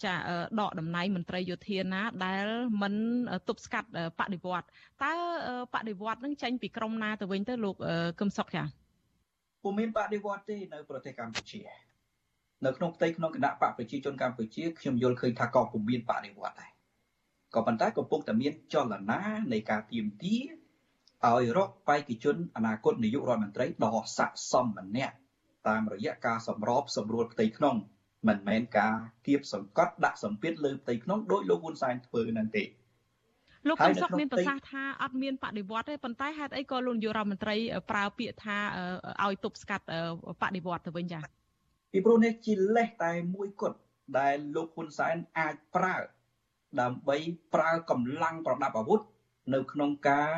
[0.03, 0.13] ចា
[0.59, 2.45] ដកតំណែងមន្ត្រីយោធាណា ដែល
[2.81, 2.93] មិន
[3.47, 4.65] ទប់ស្កាត់បដិវត្ត
[5.03, 5.13] តើ
[5.73, 7.75] បដិវត្តនឹងចេញពីក្រមណាទៅវិញទៅលោក
[8.19, 8.63] កឹមសុខចា
[9.63, 11.61] ពុំមានបដិវត្តទេនៅប្រទេសកម្ពុជា
[12.65, 16.70] នៅក្នុងផ្ទៃក្នុងគណៈបកប្រជាជនកម្ពុជាខ្ញុំយល់ឃើញថាក៏ពុំមានបដិវត្តដែរ
[17.55, 19.19] ក៏ប៉ុន្តែកំពុងតែមានចលនា
[19.53, 20.37] នៃការទៀមទា
[21.27, 25.15] ឲ្យរកបេក្ខជនអនាគតនាយករដ្ឋមន្ត្រីដ៏ស័ក្តិសមម្នាក់
[25.67, 27.75] តាមរយៈការសម្របសម្រួលផ្ទៃក្នុង
[28.27, 28.93] មិនមែនការ
[29.27, 32.63] គៀបសង្កត់ដាក់សម្ពាធលើផ្ទៃក្នុងដោយលោកហ៊ុនសែនធ្វើនឹងទេ
[33.67, 37.55] លោកកឹមសុខមានប្រសាសន៍ថាអត់មានបដិវត្តទេប៉ុន្តែហេតុអីក៏លោកនាយករដ្ឋមន្ត្រី
[37.91, 38.57] ប្រើពាក្យថា
[39.23, 39.85] ឲ្យទប់ស្កាត់
[40.41, 41.23] បដិវត្តទៅវិញចា៎
[41.91, 43.77] ពីព្រោះនេះជាលេសតែមួយគត់
[44.19, 45.95] ដែលលោកហ៊ុនសែនអាចប្រើ
[46.79, 47.17] ដើម្បី
[47.53, 49.01] ប្រើកម្លាំងប្រដាប់អាវុធ
[49.53, 50.33] នៅក្នុងការ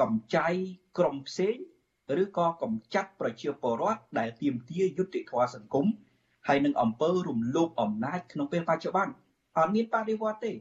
[0.00, 0.46] កម្ចៃ
[0.98, 1.56] ក្រុមផ្សេង
[2.22, 5.86] ឬក៏កម្ចាត់ប្រជាពលរដ្ឋដែលទាមទារយុត្តិធម៌សង្គម
[6.46, 9.12] ហើយនឹងអំពើរំលោភអំណាចក្នុងពេលបច្ចុប្បន្ន
[9.56, 10.52] អត់មានបដិវត្តទេ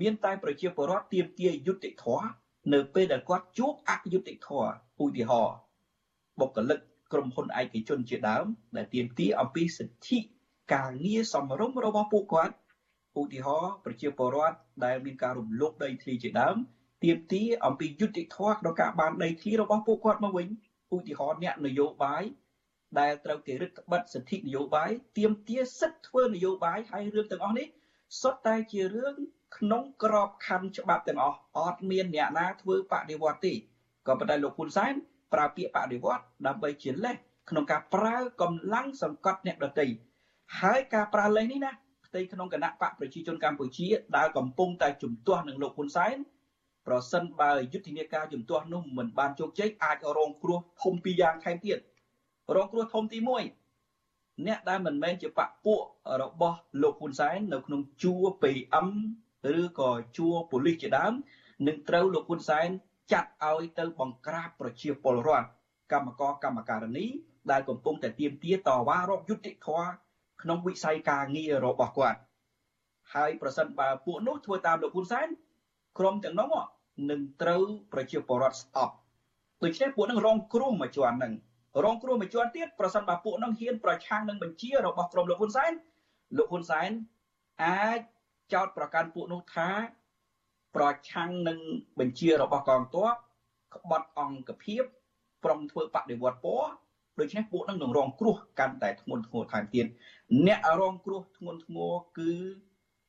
[0.00, 2.26] មានតែប្រជាពលរដ្ឋទាមទារយុត្តិធម៌
[2.72, 4.68] នៅពេលដែលគាត់ជួបអយុត្តិធម៌
[5.02, 5.56] ឧទាហរណ៍
[6.40, 6.78] បុគ្គលិក
[7.12, 8.44] ក្រុមហ៊ុនឯកជនជាដើម
[8.76, 10.18] ដែលទាមទារអំពីសិទ្ធិ
[10.74, 12.54] ការងារសមរម្យរបស់ពួកគាត់
[13.18, 16.56] ឧទាហរណ៍ប្រជាពលរដ្ឋដែលមានការរំលោភដីធ្លីជាដើម
[17.04, 20.48] ទាមទារអំពីយុត្តិធម៌ក្នុងការបានដីធ្លីរបស់ពួកគាត់មកវិញ
[20.94, 22.22] ឧទាហរណ៍អ្នកនយោបាយ
[23.00, 27.66] ដែលត្រូវគេរឹតបន្តឹងសិទ្ធិនយោបាយទាមទារសិទ្ធិធ្វើនយោបាយហើយរឿងទាំងអស់នេះ
[28.20, 29.14] សុទ្ធតែជារឿង
[29.56, 33.54] ក្នុងក្របខ័ណ្ឌច្បាប់ទាំងអស់អត់មានអ្នកណាធ្វើបដិវត្តទេ
[34.06, 34.94] ក៏ប៉ុន្តែលោកហ៊ុនសែន
[35.32, 37.16] ប្រើពាក្យបដិវត្តដើម្បីជាលេស
[37.50, 39.86] ក្នុងការប្រើកម្លាំងសង្កត់អ្នកដទៃ
[40.60, 41.72] ហើយការប្រើលេសនេះណា
[42.08, 46.16] ផ្ទៃក្នុងគណៈបកប្រជាជនកម្ពុជាដែលកំពុងតែជំទាស់នឹងលោកហ៊ុនសែន
[46.86, 51.78] ប្រសិនបើយុទ្ធនាការជំទាស់នោះមិនបានជោគជ័យអាចរងគ្រោះធំពីរយ៉ាងថែមទៀត
[52.56, 53.18] រងគ្រោះធំទី
[53.82, 55.80] 1អ្នកដែលមិនមែនជាបកពួក
[56.22, 58.86] របស់លោកហ៊ុនសែននៅក្នុងជួរ PM
[59.58, 61.12] ឬក៏ជួរប៉ូលីសជាដើម
[61.66, 62.68] នឹងត្រូវលោកហ៊ុនសែន
[63.12, 65.48] ចាត់ឲ្យទៅបង្ក្រាបប្រជាពលរដ្ឋ
[65.92, 67.06] កម្មករកម្មការនី
[67.50, 69.88] ដែលកំពុងតែទៀមទាតវ៉ារកយុត្តិធម៌
[70.42, 72.18] ក្នុងវិស័យការងាររបស់គាត់
[73.14, 75.28] ហើយប្រសិនបើពួកនោះធ្វើតាមលោកហ៊ុនសែន
[75.98, 76.52] ក្រុមទាំងនោះ
[77.10, 78.94] នឹងត្រូវប្រជាពលរដ្ឋស្អប់
[79.64, 81.32] ដូច្នេះពួកនឹងរងគ្រោះមួយជាន់នឹង
[81.84, 85.72] រងគ្រោះមួយជាន់ទៀតប្រសិនបើពួកនឹងហ៊ានប្រឆាំងនឹងបញ្ជារបស់ក្រុមលោកហ៊ុនសែន
[86.36, 86.90] លោកហ៊ុនសែន
[87.64, 87.98] អាច
[88.52, 89.68] ចោទប្រកាន់ពួកនោះថា
[90.76, 91.58] ប្រឆាំងនឹង
[91.98, 93.14] បញ្ជារបស់កងទ័ព
[93.74, 94.82] ក្បត់អង្គភាព
[95.44, 96.68] ប្រុងធ្វើបដិវត្តពណ៌
[97.20, 99.86] ដូច្នេះពួកនឹងនឹងរងគ្រោះកាន់តែធ្ងន់ធ្ងរថែមទៀត
[100.46, 102.32] អ្នករងគ្រោះធ្ងន់ធ្ងរគឺ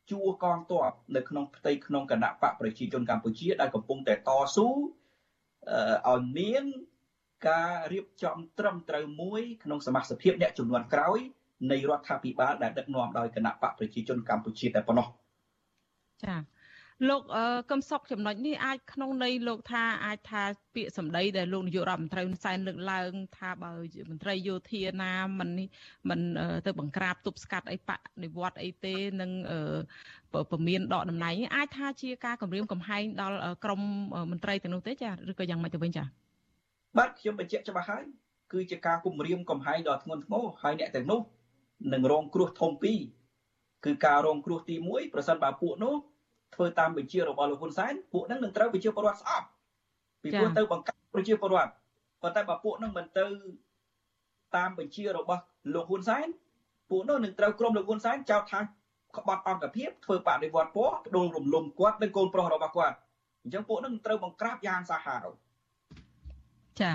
[0.10, 4.18] ជួរកងទ័ពនៅក្នុងផ្ទៃក្នុងគណៈបកប្រជាជនកម្ពុជាដែលកំពុងតែត
[4.56, 4.68] ស៊ូ
[6.10, 6.64] ឲ្យមាន
[7.48, 11.20] ការរៀបចំត្រឹមត្រូវមួយក្នុងសមាជិកអ្នកចំនួនក្រោយ
[11.72, 15.08] នៃរដ្ឋាភិបាលដែលដឹកនាំដោយគណៈបកប្រជាជនកម្ពុជាតែប៉ុណ្ណោះ
[16.24, 16.40] ចា៎
[17.08, 17.22] លោក
[17.70, 20.44] កឹមសុខចំណុចនេះអាចក្នុងន័យលោកថាអាចថា
[20.76, 23.72] ពាក្យសម្ដីដែលលោកនាយករដ្ឋមន្ត្រីហ៊ុនសែនលើកឡើង ថាបើ
[24.10, 25.50] មន្ត្រីយោធាណាមិន
[26.10, 26.20] មិន
[26.66, 27.90] ទៅបង្ក្រាបទប់ស្កាត់អីប
[28.24, 29.32] និវត្តអីទេនឹង
[30.52, 33.82] ពមៀនដកតំណែងអាចថាជាការគម្រាមកំហែងដល់ក្រម
[34.32, 36.04] មន្ត្រីទាំងនោះទេចាឬក៏យ៉ាងម៉េចទៅវិញចា
[36.98, 38.04] បាទខ្ញុំបញ្ជាក់ច្បាស់ហើយ
[38.54, 41.22] គឺជាការគម្រាមកំហែងដ៏ធ្ងន់ធ្ងរហើយអ្នកទាំងនោះ
[41.94, 43.00] នឹងរងគ្រោះធំពីរ
[43.86, 45.96] គឺការរងគ្រោះទី1ប្រសិនបើពួកនោះ
[46.56, 49.48] ធ្វើតាមបញ្ជារបស់លោកហ៊ុនសែនពួកនឹងនឹងត្រូវប្រជាពលរដ្ឋស្អប់
[50.24, 51.72] ពីព្រោះទៅបង្កាត់ប្រជាពលរដ្ឋ
[52.22, 53.26] ប៉ុន្តែបើពួកនឹងមិនទៅ
[54.56, 55.42] តាមបញ្ជារបស់
[55.74, 56.28] លោកហ៊ុនសែន
[56.90, 58.60] ពួកនោះនឹងត្រូវក្រុមលោកហ៊ុនសែនចោទថា
[59.18, 62.96] ក្បត់អង្គភាពធ្វើបដិវត្តពណ៌បដូររំលំគាត់និងកូនប្រុសរបស់គាត់
[63.44, 65.26] អញ្ចឹងពួកនឹងត្រូវបង្ក្រាបយ៉ាងសាហាវ
[66.82, 66.92] ចា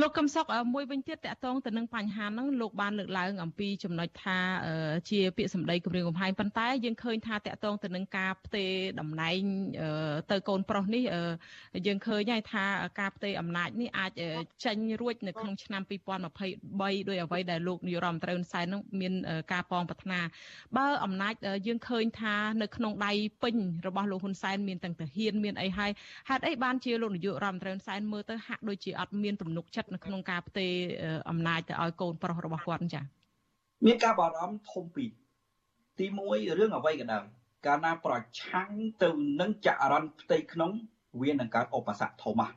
[0.00, 4.38] លោកកឹមសុខមួយវិញទៀតតកតងទៅនឹងបញ្ហាហ្នឹងលោកបានលើកឡើងអំពីចំណុចថា
[5.10, 9.40] ជាពាក្យសម្ដីគម្រាមកំហែងប៉ុន្តែយើងឃើញថាតកតងទៅនឹងការផ្ទេរតំណែង
[10.30, 11.02] ទៅកូនប្រុសនេះ
[11.86, 12.64] យើងឃើញហើយថា
[13.00, 14.10] ការផ្ទេរអំណាចនេះអាច
[14.64, 19.12] ចេញរួចនៅក្នុងឆ្នាំ2023ដោយអ្វីដែលលោកនាយរដ្ឋមន្ត្រីហ៊ុនសែននឹងមាន
[19.52, 20.20] ការប៉ងប្រាថ្នា
[20.76, 21.34] បើអំណាច
[21.66, 25.90] យើងឃើញថានៅក្នុងដៃពេញរបស់លោកហ៊ុនសែនមានទាំងទាហានមានអីហើយ
[26.28, 30.72] ហេតុអីបានជាលោកនាយករដ្ឋមន្ត្រីហ៊ុនសែនមើលទៅហាក់ដូចជាអត់មានទំនុកចិត្តនៅក្នុងការផ្ទេរ
[31.30, 33.04] អំណាចទៅឲ្យកូនប្រុសរបស់គាត់ចា៎
[33.86, 35.10] មានការបារម្ភធំពីរ
[35.98, 37.24] ទី1រឿងអ្វីក៏ដោយ
[37.66, 38.70] កាលណាប្រឆាំង
[39.02, 40.70] ទៅនឹងចរន្តផ្ទៃក្នុង
[41.20, 42.54] វានឹងកើតឧបសគ្គធំណាស់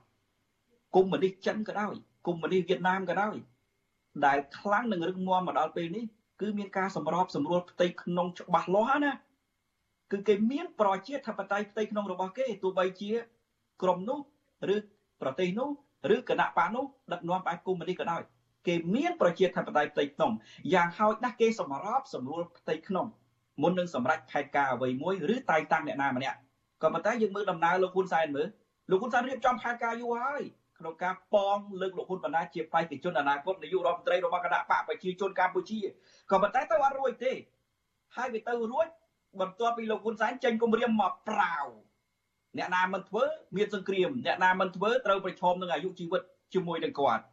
[0.96, 1.94] កុំមុនីចិនក៏ដោយ
[2.28, 3.36] កុំមុនីវៀតណាមក៏ដោយ
[4.26, 6.06] ដែលខ្លាំងនឹងរឹងមាំមកដល់ពេលនេះ
[6.42, 9.14] គឺមានការសម្របសម្រួលផ្ទៃក្នុងច្បាស់លាស់ណា
[10.12, 13.12] គឺគេមានប្រជាធិបតេយ្យផ្ទៃក្នុងរបស់គេទោះបីជា
[13.82, 14.20] ក្រុមនោះ
[14.76, 14.78] ឬ
[15.22, 15.70] ប្រទេសនោះ
[16.16, 18.22] ឬគណៈបកនោះដឹកនាំបែបកុម្មុយនីសក៏ដោយ
[18.68, 20.32] គេមានប្រជាធិបតេយ្យផ្ទៃក្នុង
[20.74, 23.06] យ៉ាងហោចណាស់គេសម្របសម្រួលផ្ទៃក្នុង
[23.62, 26.38] មុននឹងសម្រេចផែនការអ្វីមួយឬតែងតាំងអ្នកណាម្នាក់
[26.82, 28.48] ក៏ប៉ុន្តែយើងមើលដំណើរលោកហ៊ុនសែនមើល
[28.90, 30.42] លោកហ៊ុនសែនរៀបចំផែនការយូរហើយ
[30.80, 35.80] ក្នុងការប៉ងលើកលោកហ៊ុនបណ្ណាជាបេក្ខជនអនាគតនាយករដ្ឋមន្ត្រីរបស់គណៈបកប្រជាជនកម្ពុជា
[36.32, 37.32] ក៏ប៉ុន្តែទៅអត់រួចទេ
[38.16, 38.88] ហើយវាទៅរួច
[39.40, 41.66] បន្ទាប់ពីលោកហ៊ុនសែនចេញគម្រាមមកប្រាវ
[42.58, 43.24] អ្នកណាមិនធ្វើ
[43.56, 46.22] មានសង្គ្រាមអ្នកណាមិនធ្វើត្រូវប្រឈមនឹងអាយុជីវិត
[46.54, 47.24] ជាមួយនឹងគាត់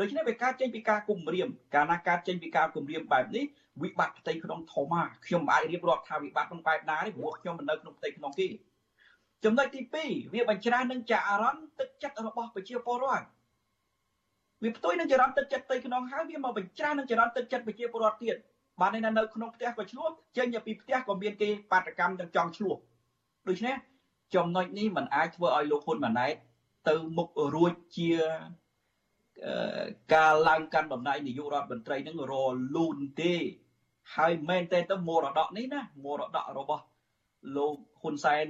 [0.00, 3.44] ដូច្នេះវាកើតចេញពីការគំរាមកាលណាកើតចេញពីការគំរាមបែបនេះ
[3.82, 8.46] វិបត្តិផ្ទៃក្នុងធំមកខ្ញុំមិនអាចរៀបរាប់ថាវិបត្តិក្នុងបែបណាទេព្រោះខ្ញុំមិននៅក្នុងផ្ទៃក្នុងទេ
[9.44, 13.26] ចំណុចទី2វាបញ្ច្រាស់នឹងចារន្តទឹកចិត្តរបស់ប្រជាពលរដ្ឋ
[14.62, 18.36] វាផ្ទុយនឹងចរន្តទឹកចិត្តផ្ទៃក្នុងហើយវាមកបញ្ច្រាស់នឹងចរន្តទឹកចិត្តប្រជាពលរដ្ឋទៀត
[18.80, 22.76] បាននៅក្នុងផ្ទះក៏ឆ្លោះចេញពីផ្ទះក៏មានគេបាតកម្មទាំងចង់ឆ្លោះ
[23.48, 23.74] ដូច្នេះ
[24.34, 26.34] ចំណុចនេះมันអាចធ្វើឲ្យលោកហ៊ុនម៉ាណែត
[26.88, 28.10] ទៅមុខរួចជា
[30.14, 32.34] ការឡើងកាន់តំណែងនាយករដ្ឋមន្ត្រីនឹងរ
[32.76, 33.34] លូនទេ
[34.16, 36.82] ហើយមែនតែទៅមរតកនេះណាមរតករបស់
[37.56, 38.46] លោកហ៊ុនសែន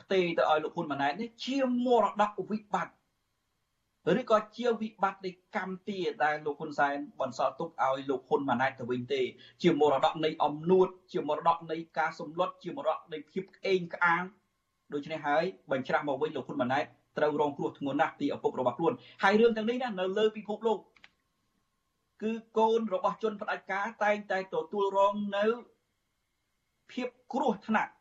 [0.00, 9.20] ផ្ទេរទៅឲ្យលោកហ៊ុនម៉ាណែតនេះជាមរតកវិបត្តិឬក៏ជាវិបត្តិនៃកម្មទាដែលលោកហ៊ុនសែនបន្សល់ទុកឲ្យលោកហ៊ុនម៉ាណែតទៅវិញទេ
[9.62, 14.22] ជាមរតកនៃអំនួតជាមរតកនៃការសម្លុតជាមរតកនៃភាពក្អេងក្អាង
[14.94, 16.84] ដូច្នេះហើយបញ្ច្រាស់មកវិញលោកហ៊ុនម៉ាណែត
[17.18, 20.78] ត្រូវរងគ្រោះធ្ងន់ណាស់ពីឪពុករបស់ខ្លួនហើយរឿងទាំងនេះណានៅលើពិភពលោក
[22.22, 25.44] គឺកូនរបស់ជនផ្ដាច់ការតែងតែទទួលរងនៅ
[26.92, 27.92] ភាពគ្រោះថ្នាក់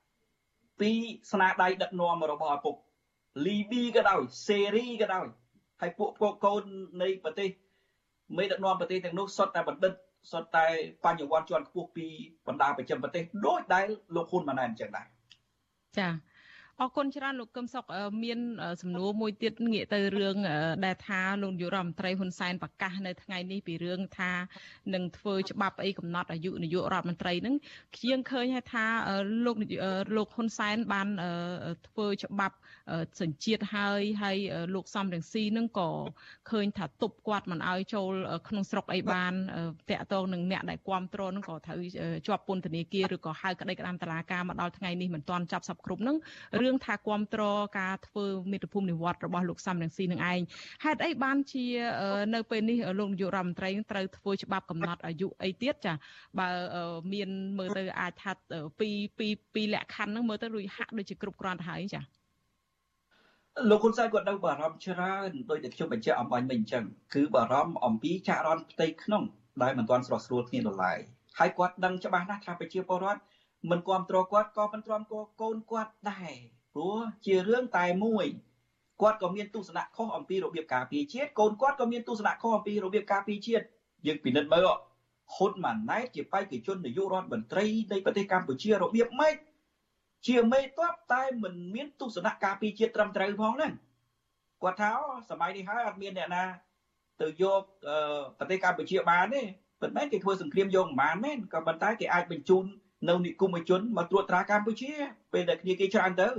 [0.80, 0.91] ពី
[1.32, 2.76] ស្នាដៃដឹកនាំរបស់ឪពុក
[3.45, 5.28] លីប៊ីក៏ដោយសេរីក៏ដោយ
[5.82, 6.63] ហើយពួកពួកកូន
[7.02, 7.50] នៃប្រទេស
[8.38, 9.93] មេដឹកនាំប្រទេសទាំងនោះសុទ្ធតែបណ្ឌិត
[10.32, 10.65] សុទ្ធតែ
[11.04, 12.08] បញ្ញវន្តជាន់ខ្ពស់ពី
[12.48, 15.08] បណ្ដាប្រចាំប្រទេសដោយដែលលោកហ៊ុនម៉ាណែតអញ្ចឹងដែរ
[15.98, 16.35] ចា៎
[16.82, 17.84] អរគុណច្រើនលោកកឹមសុខ
[18.24, 18.40] មាន
[18.82, 20.36] សំណួរមួយទៀតងាកទៅរឿង
[20.86, 24.32] ដែលថាលោកនាយករដ្ឋមន្ត្រីហ៊ុនសែនប្រកាសនៅថ្ងៃនេះពីរឿងថា
[24.94, 27.56] នឹងធ្វើច្បាប់អីកំណត់អាយុនាយករដ្ឋមន្ត្រីហ្នឹង
[27.98, 28.86] ខ្ញុំឃើញថា
[29.46, 29.56] លោក
[30.18, 31.08] លោកហ៊ុនសែនបាន
[31.88, 32.56] ធ្វើច្បាប់
[33.22, 34.38] សញ្ជាតិហើយហើយ
[34.76, 35.90] លោកសំរងស៊ីនឹងក៏
[36.52, 38.14] ឃើញថាទប់គាត់មិនឲ្យចូល
[38.48, 39.34] ក្នុងស្រុកអីបាន
[39.90, 41.80] តាក់ទងនឹងអ្នកដែលគ្រប់គ្រងនឹងក៏ត្រូវ
[42.28, 46.18] ជាប់ពន្ធនាគារឬក៏ហៅក្តីក្តាមតឡាការមកដល់ថ្ងៃនេះមិនទាន់ចាប់សពគ្រប់នឹង
[46.65, 50.41] រឿងថាគ្រប់គ្រងការធ្វើមេត្តាភូមិនិវត្តរបស់លោកសំរងស៊ីនឹងឯង
[50.84, 51.65] ហេតុអីបានជា
[52.36, 55.93] នៅពេលនេះលោកនាយករដ្ឋមន្ត្រីត្រូវធ្វើច្បាប់កំណត់អាយុអីទៀតចា
[56.39, 56.49] បើ
[57.13, 58.32] មានមើលទៅអាចថា
[58.80, 62.01] ពីពីពីលក្ខខណ្ឌហ្នឹងមើលទៅរួចហាក់ដូចជាគ្រប់គ្រាន់ទៅហើយចា
[63.69, 66.84] លោកហ៊ុនសែនគាត់នៅបារម្ភច្រើនដោយតែខ្ញុំបញ្ជាក់អំបញ្ញមិញអញ្ចឹង
[67.15, 69.23] គឺបារម្ភអំពីចាក់រន់ផ្ទៃក្នុង
[69.63, 70.99] ដែលមិនទាន់ស្រស់ស្រួលគ្នាដល់ឡើយ
[71.39, 73.21] ហើយគាត់ដឹងច្បាស់ណាស់ថាប្រជាពលរដ្ឋ
[73.69, 78.26] មិនគ្រប់គ្រងគាត់ក៏មិនទ្រាំកកូនគាត់ដែរ ព្រោះជារឿងតែមួយ
[79.02, 83.64] គាត់ក៏មានទស្សនៈខុសអំពីរបៀបការពារជាតិកូនគាត់ក៏មានទស្សនៈខុសអំពីរបៀបការពារជាតិ
[84.06, 84.68] យើងពិនិត្យមើល
[85.36, 89.36] ហ៊ុនម៉ាណែតជាបេក្ខជននាយករដ្ឋមន្ត្រីនៃប្រទេសកម្ពុជារបៀបម៉េច
[90.28, 93.72] ជាមេតបតែមិនមានទស្សនៈការពារជាតិត្រឹមត្រូវផងហ្នឹង
[94.62, 94.92] គាត់ថា
[95.30, 96.44] សម័យនេះហើយអត់មានអ្នកណា
[97.22, 97.62] ទៅយក
[98.38, 99.42] ប្រទេសកម្ពុជាបានទេ
[99.82, 102.64] ប៉ុន្តែគេធ្វើសង្គ្រាមយកមិនបានមែនក៏ប៉ុន្តែគេអាចបញ្ជូន
[103.10, 104.92] នៅនិគមជនមកត្រួតត្រាកម្ពុជា
[105.34, 106.30] ពេលដែលគ្នាគេច្រើនទៅ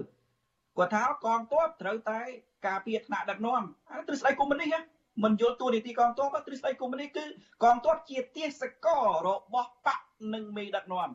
[0.78, 2.20] គាត់ថាកងទ័ពត្រូវតែ
[2.66, 3.62] ការពារថ្នាក់ដឹកនាំ
[4.06, 4.76] ទ្រឹស្ដីកុម្មុយនីស
[5.24, 7.24] មិនយល់តួនាទីកងទ័ពទ្រឹស្ដីកុម្មុយនីសគឺ
[7.64, 9.98] កងទ័ពជាទាសកររបស់បក
[10.34, 11.10] និងមេដឹកនាំ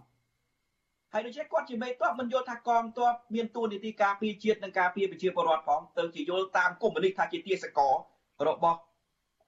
[1.13, 7.93] ហើយដូច្នេះគាត់ជាមេទ័ពមិនយល់ថាកងទ័ពមានតួនាទីការពារជាតិនិងការពារប្រជាពលរដ្ឋផងទៅជាយល់តាមកុម្មុយនីសថាជាទាសករ
[8.47, 8.80] របស់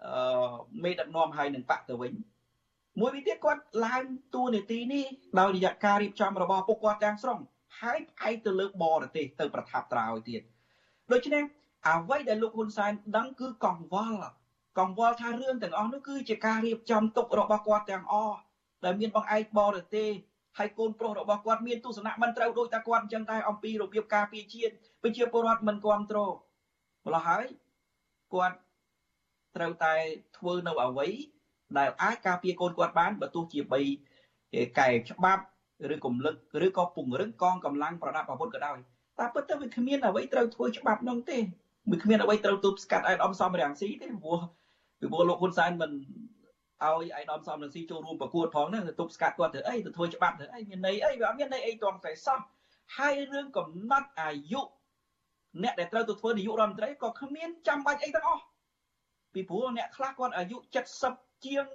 [0.06, 2.14] អឺមេដឹកនាំហើយនឹងបកទៅវិញ
[3.00, 4.04] មួយវិញទៀតគាត់ឡើង
[4.36, 5.06] តួនាទីនេះ
[5.40, 7.40] ដោយរយៈការរៀបចំរបស់ពួកគាត់ទាំងស្រុង
[7.82, 10.42] ហើយផ្អែកទៅលើបរទេសទៅប្រថាប់ត្រាឲ្យទៀត
[11.12, 11.44] ដូច្នេះ
[11.88, 14.22] អ្វីដែលលោកហ៊ុនសែនដឹងគឺកង្វល់
[14.80, 18.38] កង្វល់ថារឿងទាំងអស់នោះគឺជាការរៀបចំទុករបស់គាត់ទាំងអស់
[18.86, 20.10] ដែលមានបង្អែកបរទេស
[20.58, 26.34] ហើយកូនប្រុសរបស់គាត់មានទស្សនៈមិនត្រូវដូចតែគាត់អញ្ចឹងដែរអំពីរបៀបការពារជាតិប្រជាពលរដ្ឋមិនគ្រប់គ្រង
[27.06, 27.46] ម្ល៉េះហើយ
[28.34, 28.56] គាត់
[29.56, 29.94] ត្រូវតែ
[30.38, 31.08] ធ្វើនៅអ្វី
[31.78, 33.82] ដែលអាចការពារកូនគាត់បានបើទោះជាបី
[34.80, 35.44] កែច្បាប់
[35.94, 38.78] ឬគំលឹកឬក៏ពង្រឹងកងកម្លាំងប្រដាប់អាវុធក៏ដោយ
[39.20, 41.38] តែពិតទៅវាគ្មានអ្វីត្រូវធ្វើច្បាប់នោះទេ
[41.92, 44.40] វាគ្មានអ្វីត្រូវទប់ស្កាត់អៃដាមសំរាំងស៊ីទេព្រោះ
[45.00, 52.40] ពីព្រោះលោកហ៊ុនសែនមិនឲ្យអៃដាមសំរាំងស៊ីចូលរួមប្រកួតផងហ្នឹងទៅទប់ស្កាត់គាត់ទៅអីទៅធ្វើច្បាប់ទៅអីមានន័យអីវាអត់មានន័យអីតងតែសោះ
[52.98, 54.62] ហើយរឿងកំណត់អាយុ
[55.64, 58.44] អ្នកដែលត្រូវទៅធ្វើនាយករដ្ឋមន្ត្រីក៏គ្មានចាំបាច់អីទាំងអស់
[59.34, 60.58] ពីព្រោះអ្នកខ្លះគាត់អាយុ
[61.06, 61.66] 70ជាង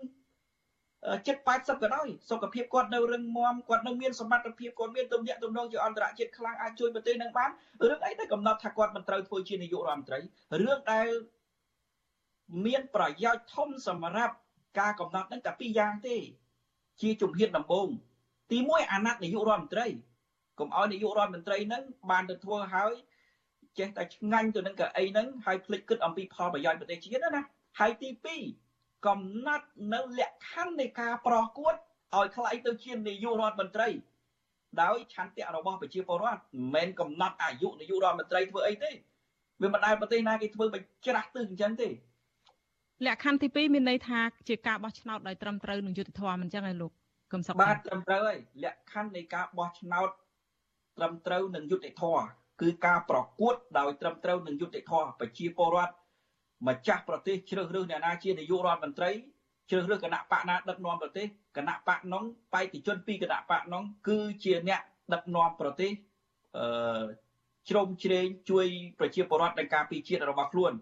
[1.27, 7.51] ចិត្ត80ក៏ដោយសុខភាពគាត់នៅរឹងមាំគាត់នៅមានសមត្ថភាពគាត់មានទំនាក់ទំនងជាអន្តរជាតិខ្លាំងអាចជួយប្រទេសនឹងបាន
[7.89, 10.19] រឿងអីដែលកំណត់ថាគាត់មិនត្រូវធ្វើជានាយករដ្ឋមន្ត្រី
[10.61, 11.09] រឿងដែល
[12.67, 14.35] មានប្រយោជន៍ធំសម្រាប់
[14.81, 16.17] ការកំណត់នឹងតែពីរយ៉ាងទេ
[17.03, 17.89] ជាជំហានដំបូង
[18.51, 19.87] ទី1អាណត្តិនាយករដ្ឋមន្ត្រី
[20.59, 22.93] កុំឲ្យនាយករដ្ឋមន្ត្រីនឹងបានទៅធ្វើហើយ
[23.79, 27.41] ចេះតែឆ្ងាញ់ទៅនឹងកៅអីហ្នឹងហើយភ្លេចគិតអំពីផលប្រយោជន៍ប្រទេសជាតិណា
[27.79, 28.68] ហើយទី2
[29.07, 31.75] កំណត់នៅលក្ខខណ្ឌនៃការប្រោះគួត
[32.17, 33.89] ឲ្យខ្ល้ายទៅជានាយករដ្ឋមន្ត្រី
[34.83, 38.91] ដោយឆន្ទៈរបស់ប្រជាពលរដ្ឋមិនមែនកំណត់អាយុនាយករដ្ឋមន្ត្រីធ្វើអីទេ
[39.63, 41.89] វាមិនដែលប្រទេសណាគេធ្វើបញ្ច្រាស់ទិសអញ្ចឹងទេ
[43.07, 46.93] លក្ខខណ្ឌទី2មានន័យថាជាការបោះឆ្នោតដោយត្រឹមត្រូវនឹងយុត្តិធម៌មិនអញ្ចឹងឯលោក
[47.33, 50.09] កឹមសុខបាទត្រឹមត្រូវហើយលក្ខខណ្ឌនៃការបោះឆ្នោត
[50.97, 52.22] ត្រឹមត្រូវនឹងយុត្តិធម៌
[52.61, 55.95] គឺការប្រកួតដោយត្រឹមត្រូវនឹងយុត្តិធម៌ប្រជាពលរដ្ឋ
[56.67, 59.11] ម្ចាស់ប្រទេសជ្រើសរើសអ្នកណាជានាយករដ្ឋមន្ត្រី
[59.71, 62.23] ជ្រើសរើសគណៈបកណាដឹកនាំប្រទេសគណៈបកនោះ
[62.55, 64.81] បេតិជនពីគណៈបកនោះគឺជាអ្នក
[65.13, 65.91] ដឹកនាំប្រទេស
[66.57, 67.03] អឺ
[67.69, 68.67] ជ្រោមជ្រែងជួយ
[68.99, 70.73] ប្រជាពលរដ្ឋในការពីជាតិរបស់ខ្លួន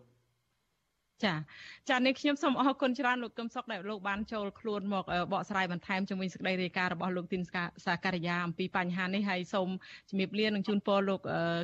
[1.24, 1.34] ចា
[1.90, 7.42] ចានេះខ្ញុំសូមអរគុណច្រើនលោកកឹមសុខដែលលោកបានចូលខ្លួនមកបកស្រាយបន្ថែមជាមួយសេចក្តីរាយការណ៍របស់លោកទីន
[7.86, 9.68] សាការីយ៉ាអំពីបញ្ហានេះហើយសូម
[10.10, 11.20] ជំរាបលានឹងជូនពរលោក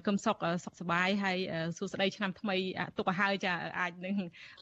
[0.07, 1.38] កឹមសុខសុខសប្បាយហើយ
[1.78, 2.57] សួស្តីឆ្នាំថ្មី
[2.96, 4.14] ទុកឲ្យហើយចាអាចនឹង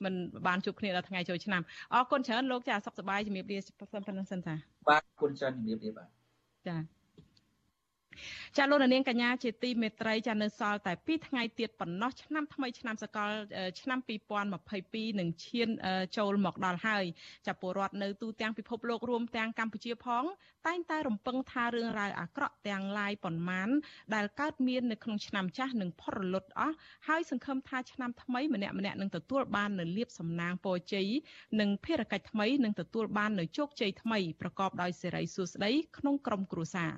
[0.04, 0.14] មិន
[0.46, 1.62] បានជួបគ្នាដល់ថ្ងៃចូលឆ្នាំ
[1.94, 3.58] អរគុណច្រើនលោកចាសុខសប្បាយជំរាបលា
[4.06, 4.54] ប៉ុណ្ណឹងសិនចា
[4.88, 6.08] បាទគុណច្រើនជំរាបលាបាទ
[6.68, 6.99] ចា
[8.56, 13.30] ចាលោកនាងកញ្ញាជាទីមេត្រីចានៅសល់តែ2ថ្ងៃទៀតប៉ុណ្ណោះឆ្នាំថ្មីឆ្នាំសកល
[13.80, 13.98] ឆ្នាំ
[14.58, 15.68] 2022នឹងឈាន
[16.16, 17.04] ចូលមកដល់ហើយ
[17.46, 20.24] ចាពលរដ្ឋនៅទូទាំងពិភពលោករួមទាំងកម្ពុជាផង
[20.66, 23.68] តែងតែរំពឹងថារឿងរ៉ាវអាក្រក់ទាំងឡាយប៉ុន្មាន
[24.14, 26.74] ដែលកើតមាននៅក្នុងឆ្នាំចាស់នឹងផុតរលត់អស់
[27.08, 31.08] ហើយសង្ឃឹមថាឆ្នាំថ្មីម្នាក់ម្នាក់នឹងទទួលបាននូវលៀបសំណាងពរជ័យ
[31.60, 36.92] និងភារកិច្ចថ្មីនឹងទទួលបាននូវជោគជ័យថ្មីប្រកបដោយសេរីសួស្តីក្នុងក្រុមគ្រួសារ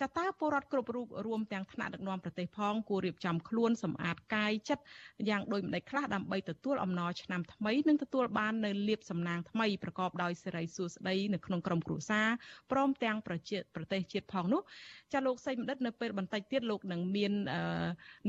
[0.00, 4.84] ចាតើពលរដ្ឋគ្រប់រូបរួមទាំងថ្នាក់ដឹកនាំប្រទេសផងគួររៀបចំខ្លួនសម្អាតកាយចិត្ត
[5.28, 12.28] យ៉ាងដូចម្តេចខ្លះដើម្បីទទួលអំណរឆ្នាំថ្មីនិងទទួលបាននូវលៀបសំណាងថ្មីប្រកបដោយសេរីសួស្តីនៅក្នុងក្រុមគ្រួសារ
[12.72, 14.62] ព្រមទាំងប្រជាប្រទេសជាតិផងនោះ
[15.12, 17.32] ចាលោកសីមដិតនៅពេលបន្តិចទៀតលោកនឹងមាន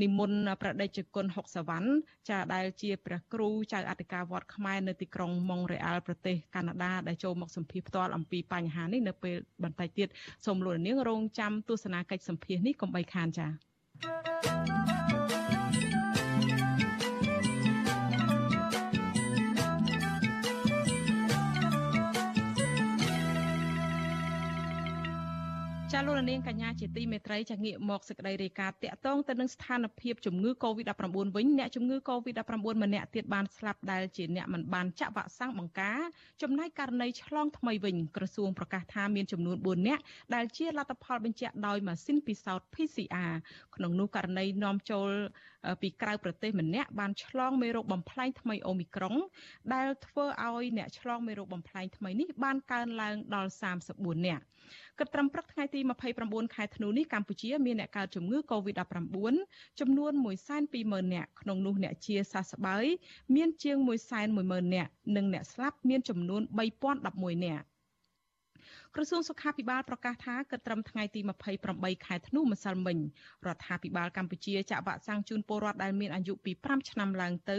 [0.02, 1.88] និមន្តប្រដេជគុណហុកសវណ្ណ
[2.30, 10.08] ចាដែលជាព្រះគ្រូចៅអធិការវត្តខ្មែរនៅទីក្រុងម៉ុងរ៉េអាល់ប្រទេសកាណាដាដែលចូលមកសម្ភាសផ្ទាល់អំពីបញ្ហានេះនៅពេលបន្តិចទៀត
[10.46, 14.33] សូមលោកនាងរងចាំទស្សនាកិច្ចសម្ភាសនេះកុំបីខានចា៎
[26.06, 31.02] លោកនាងកញ្ញាជាទីមេត្រីចាងាកមកសេចក្តីរាយការណ៍តាក់ទងទៅនឹងស្ថានភាពជំងឺ Covid-19
[31.36, 32.52] វិញអ្នកជំងឺ Covid-19
[32.84, 36.00] ម្នាក់ទៀតបានស្លាប់ដែលជាអ្នកមិនបានចាក់វ៉ាក់សាំងបង្ការ
[36.42, 40.02] ចំណែកករណីឆ្លងថ្មីវិញក្រសួងប្រកាសថាមានចំនួន4នាក់
[40.34, 43.32] ដែលជាលទ្ធផលបញ្ជាក់ដោយម៉ាស៊ីនពិសោធន៍ PCR
[43.76, 45.10] ក្នុងនោះករណីនាំចូល
[45.82, 49.16] ពីក្រៅប្រទេសម្នាក់បានឆ្លងមេរោគបំផ្លែងថ្មីអូមីក្រុង
[49.74, 53.50] ដែលធ្វើឲ្យអ្នកឆ្លងមេរោគបំផ្លែងថ្មីនេះបានកើនឡើងដល់
[53.88, 54.44] 34នាក់
[54.98, 55.80] គិតត្រឹមព្រឹកថ្ងៃទី
[56.18, 59.34] 29ខែធ្នូនេះកម្ពុជាមានអ្នកកើតជំងឺ Covid-19
[59.80, 60.12] ចំនួន
[60.62, 62.84] 120,000នាក់ក្នុងនោះអ្នកជាសះស្បើយ
[63.34, 63.76] មានជាង
[64.26, 66.42] 110,000នាក់និងអ្នកស្លាប់មានចំនួន
[66.92, 67.66] 3011នាក់
[68.96, 71.20] ក្រសួងសុខាភិបាលប្រកាសថាគិតត្រឹមថ្ងៃទី
[71.62, 72.98] 28ខែធ្នូម្សិលមិញ
[73.46, 77.58] រដ្ឋាភិបាលកម្ពុជាចាក់វ៉ាក់សាំងជូនពលរដ្ឋដែលមានអាយុពី5ឆ្នាំឡើងទៅ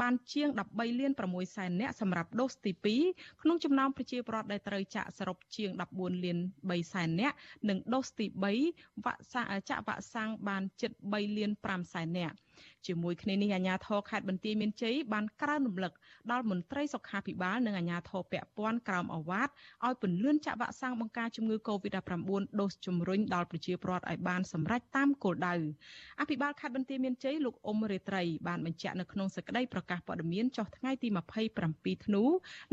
[0.00, 2.72] បានជាង13លាន6សែននាក់សម្រាប់ដូសទី
[3.06, 6.38] 2ក្នុងចំណោមប្រជាពលរដ្ឋដែលត្រូវចាក់សរុបជាង14លាន
[6.70, 7.36] 3សែននាក់
[7.68, 8.26] និងដូសទី
[8.66, 12.34] 3វ៉ាក់សាំងចាក់វ៉ាក់សាំងបានជិត3លាន5សែននាក់
[12.86, 15.92] ជាមួយគ្នានេះអាជ្ញាធរខេត្តបន្ទាយមានជ័យបានក្រើនរំលឹក
[16.32, 19.48] ដល់មន្ត្រីសុខាភិបាលនិងអាជ្ញាធរពាក់ព័ន្ធក្រោមអវ៉ាត
[19.84, 25.54] ឲ្យពន្លឿនចាក់វ៉ាក់សាំងបង្ការជំងឺ Covid-19 ដូសជំរុញដល់ប្រជាពលរដ្ឋឲ្យបានសម្រេចតាមគោលដៅ
[26.20, 31.08] អភិបាលខេត្តបន្ទាយមានជ័យលោកអ៊ុំរេត្រីបានបញ្ជាក់នៅក្នុងសេចក្តីប្រកាសព័ត៌មានចុះថ្ងៃទី
[31.56, 32.24] 27ធ្នូ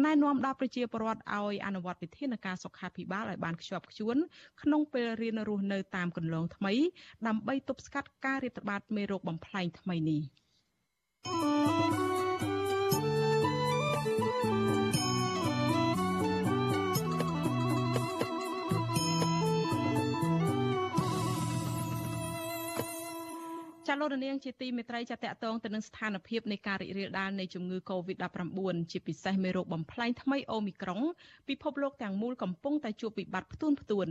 [0.05, 4.17] ណែនាំដល់ប្រជាពលរដ្ឋឲ្យអនុវត្តវិធានការសុខាភិបាលឲ្យបានខ្ជាប់ខ្ជួន
[4.61, 6.73] ក្នុងពេលរៀនរស់នៅតាមគន្លងថ្មី
[7.27, 10.21] ដើម្បីទប់ស្កាត់ការរាតត្បាតមេរោគបំផ្លែងថ្មីនេះ
[23.87, 31.01] ចាលោកនាងជាទីមេត្រីចាតកតងទៅនឹងស្ថានភាពនៃការរីករាលដាលនៃជំងឺ Covid-19 ជាពិសេសមេរោគបំផ្លែងថ្មីអូមីក្រុង
[31.49, 34.07] ពិភពលោកទាំងមូលកំពុងតែជួបវិបត្តិផ្ទួនផ្ទួន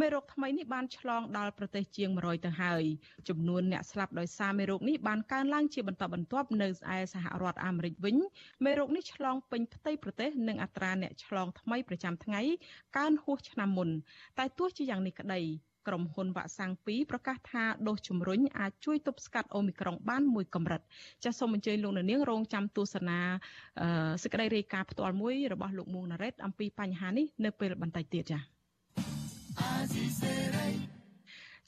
[0.00, 2.82] មេរោគថ្មីនេះបានឆ្លងដល់ប្រទេសជាង100ទៅហើយ
[3.28, 8.16] ចំនួនអ្នកស្លាប់ដោយសារមេរោគនេះបានកើនឡើងជាបន្តបន្ទាប់នៅឯសហរដ្ឋអាមេរិកវិញ
[8.64, 12.42] មេរោគនេះឆ្លងពេញផ្ទៃប្រទេសនិងអត្រាអ្នកឆ្លងថ្មីប្រចាំថ្ងៃ
[12.96, 13.88] កើនហួសឆ្នាំមុន
[14.38, 15.42] តែទោះជាយ៉ាងនេះក្តី
[15.88, 20.80] ក្រុមហ៊ុនវ៉ាក់សាំង2ប្រកាសថាដូសជំរុញអាចជួយទប់ស្កាត់អូមីក្រុងបានមួយកម្រិត
[21.24, 23.18] ចាសសូមអញ្ជើញលោកនាងរងចាំទស្សនា
[24.22, 28.40] សេចក្តីរាយការណ៍ផ្ទាល់មួយរបស់លោកមួងណារ៉េតអំពីបញ្ហានេះនៅពេលបន្តិចទៀតចា៎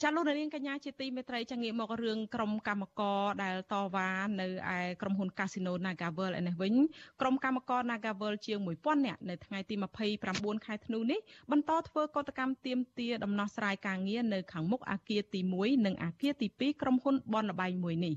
[0.05, 4.09] ចាលោកនាងកញ្ញាជាទីមេត្រីចាងាកមករឿងក្រុមកម្មករដែលតវ៉ា
[4.41, 4.47] នៅ
[4.77, 6.75] ឯក្រុមហ៊ុន Casino Nagavel ឯនេះវិញ
[7.21, 9.75] ក្រុមកម្មករ Nagavel ជាង1000នាក់នៅថ្ងៃទី
[10.21, 18.15] 29ខែធ្នូនេះបន្តធ្វើកតកម្មទាមទារដំណោះស្រាយការងារនៅខាងមុខអគារទី1និងអគារទី2ក្រុមហ៊ុនបនលបៃមួយនេះ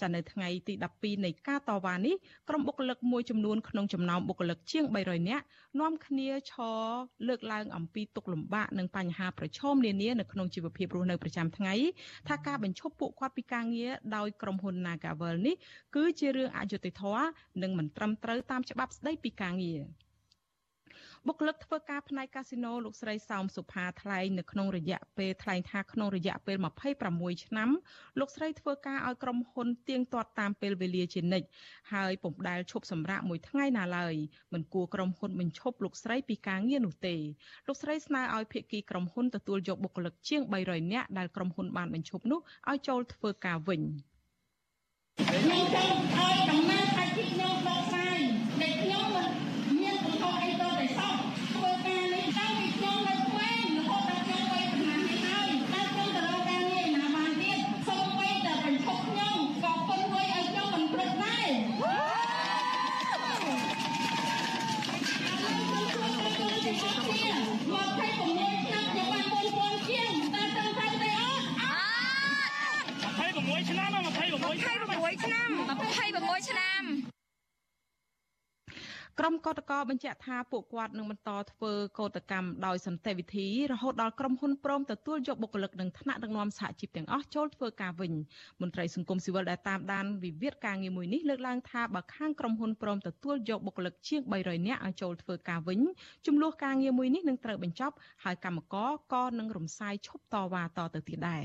[0.00, 2.14] ចានៅថ្ងៃទី12នៃការតវ៉ានេះ
[2.48, 5.44] ក្រុមបុគ្គលិកមួយចំនួនក្នុងចំណោមបុគ្គលិកជាង300នាក់
[5.80, 6.80] នាំគ្នាឈរ
[7.28, 11.74] លើកឡើងអំពីទុកលំបាកនិងបញ្ហាប្រឈមនានានៅក្នុងជីវភាពរស់នៅប្រចាំថ្ងៃ
[12.28, 15.56] ថាការបញ្ឈប់ពួកគាត់ពីការងារដោយក្រុមហ៊ុន Nagavel នេះ
[15.94, 17.26] គឺជារឿងអយុត្តិធម៌
[17.62, 19.80] និងមិនត្រឹមត្រូវតាមច្បាប់ស្តីពីការងារ។
[21.28, 26.56] បុគ្គលិកធ្វើការផ្នែកកាស៊ីណូលោកស្រីសោមសុផាថ្លែងនៅក្នុងរយៈពេលថ្លែងថាក្នុងរយៈពេល
[27.02, 27.70] 26ឆ្នាំ
[28.18, 31.46] លោកស្រីធ្វើការឲ្យក្រុមហ៊ុនទៀងទាត់តាមពេលវេលាជានិច្ច
[31.92, 34.14] ហើយពុំដែលឈប់សម្រាកមួយថ្ងៃណាឡើយ
[34.52, 37.16] មិនគួរក្រុមហ៊ុនបញ្ឈប់លោកស្រីពីការងារនោះទេ
[37.66, 43.82] លោកស្រីស្នើឲ្យភាគីក្រុមហ៊ុនទទួលយកបុគ្គលិកជាង300នាក់ដែលក្រុមហ៊ុនបានបញ្ឈប់នោះឲ្យចូលធ្វើការវិញ
[45.18, 48.15] ខ្ញុំចង់ឲ្យដំណើរការខ្ញុំបកស្រាយ
[73.68, 75.50] ឆ្នាំ26ឆ្នាំ
[75.80, 77.15] 26ឆ្នាំ
[79.20, 88.12] ក្រុមកោតក្របញ្ជាក់ថាពួកគាត់នឹងបន្តធ្វើកោតកម្មដោយសន្តិវិធីរហូតដល់ក្រុមហ៊ុនព្រមទទួលយកបុគ្គលិកនិងថ្នាក់ដឹកនាំសហជីពទាំងអស់ចូលធ្វើការវិញ
[88.60, 95.80] មន្ត្រីសង្គមស៊ីវិលដែលតាមដានវិវាទការងារមួយនេះលើកឡើងថាបើខាងក្រុមហ៊ុនព្រមទទួលយកបុគ្គលិកជាង300នាក់ឲ្យចូលធ្វើការវិញ
[96.26, 97.94] ចំនួនការងារមួយនេះនឹងត្រូវបញ្ចប់
[98.24, 101.44] ហើយកម្មករក៏នឹងរំសាយឈប់តវ៉ាតទៅទៀតដែរ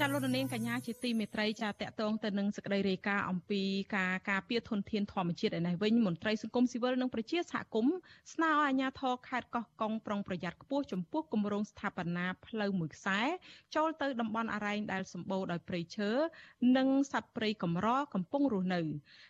[0.00, 3.62] ចាលោកនាងកញ្ញាជាទីមេត្រីចាតកតងទៅនឹងសេចក្តីរាយការណ៍អំពី
[3.96, 7.96] ការការពារធនធានធម្មជាតិឯនេះវិញមន្ត្រីសង្គមស៊ីវិលនិងប្រជាសហគមន៍
[8.32, 13.20] ស្នើឲ្យអាជ្ញាធរខេត្តកោះកុងប្រុងប្រយ័ត្នខ្ពស់ចំពោះគម្រោងស្ថាបនាផ្លូវមួយខ្សែ
[13.76, 16.10] ចូលទៅតំបន់អរ៉ែងដែលសម្បូរដោយព្រៃឈើ
[16.76, 18.80] និងសត្វព្រៃកម្រកំពុងរស់នៅ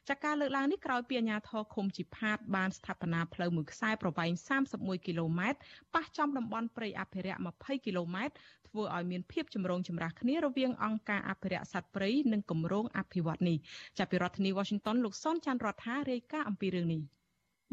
[0.08, 4.30] ចាការលើកឡើងនេះក្រោយពីអាជ្ញាធរឃុំជីផាតបានស្ថាបនាផ្លូវមួយខ្សែប្រវែង
[4.68, 5.58] 31គីឡូម៉ែត្រ
[5.94, 8.34] ប៉ះចំតំបន់ព្រៃអភិរក្ស20គីឡូម៉ែត្រ
[8.68, 13.56] ធ្វើឲ្យមានភាពចម្រូងចម្រាសគ្នារវាងអង្គការអភិរក្សសត្វព្រៃនិងគម្រោងអភិវឌ្ឍនេះ
[13.98, 17.02] ចាប់ពីរដ្ឋធានី Washington លោកសុនច័ន្ទរដ្ឋារាយការណ៍អំពីរឿងនេះ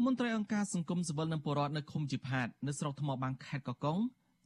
[0.04, 3.98] មន្ត្រីអង្គការសង្គមស៊ីវិលនិងពលរដ្ឋនៅឃុំជីផាតនៅស្រុកថ្មបាំងខេត្តកកុង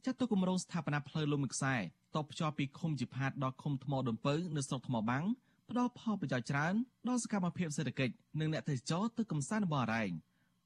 [0.05, 1.75] ចាត់ទុកគម្រោងស្ថាបនាផ្លូវលំមួយខ្សែ
[2.15, 5.23] តបភ្ជាប់ពីឃុំជីផាតដល់ឃុំថ្មដុនពៅនៅស្រុកថ្មបាំង
[5.69, 6.73] ផ្ដល់ផលប្រយោជន៍ច្រើន
[7.07, 10.09] ដល់សកម្មភាពសេដ្ឋកិច្ចនិងអ្នកទេសចរទៅកំសាន្តនៅបរ៉ែង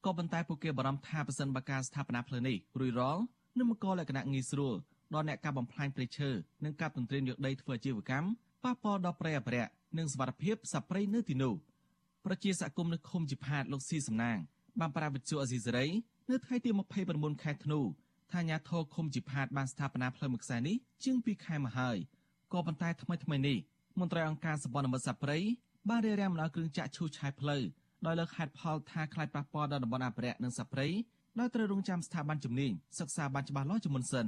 [0.06, 3.22] ក៏ប៉ុន្តែពួកគេបារម្ភថាប្រសិនបើការស្ថាបនាផ្លូវនេះរួចរាល់
[3.58, 4.74] នឹងបង្កលក្ខណៈងាយស្រួល
[5.14, 6.30] ដល់អ្នកការបំផ្លាញព្រៃឈើ
[6.64, 8.28] និងការទន្ទ្រានយកដីធ្វើអាជីវកម្ម
[8.64, 11.54] ប៉ះពាល់ដល់ប្រៃអភិរក្សនិងសវត្ថិភាពសត្វព្រៃនៅទីនោះ
[12.26, 14.38] ប្រជាសកម្មនៅឃុំជីផាតលោកស៊ីសំណាង
[14.80, 15.88] បានប្រាវិជ្ជាអេស៊ីសេរី
[16.32, 16.70] នៅថ្ងៃទី
[17.06, 17.80] 29ខែធ្នូ
[18.32, 21.98] ថាអាញាធរឃុំជីផាតបានស្ថាបនាផ្លូវមួយខ្សែនេះជាង2ខែមកហើយ
[22.54, 23.58] ក៏ប៉ុន្តែថ្មីថ្មីនេះ
[24.00, 25.38] មន្ត្រីអង្គការសម្ព័ន្ធមិត្តសត្វព្រៃ
[25.90, 27.64] បានរារាំងមិនឲ្យគ្រឿងចាក់ឈូសឆាយផ្លូវ
[28.06, 30.88] ដោយលើកហេតុផលថាខ្លាចប៉ះពាល់ដល់តំបន់អភិរក្សនិងសត្វព្រៃ
[31.40, 34.28] ដោយត្រូវរងចាំស្ថាប័នជំនាញសិក្សាបានច្បាស់លាស់ជាមុនសិន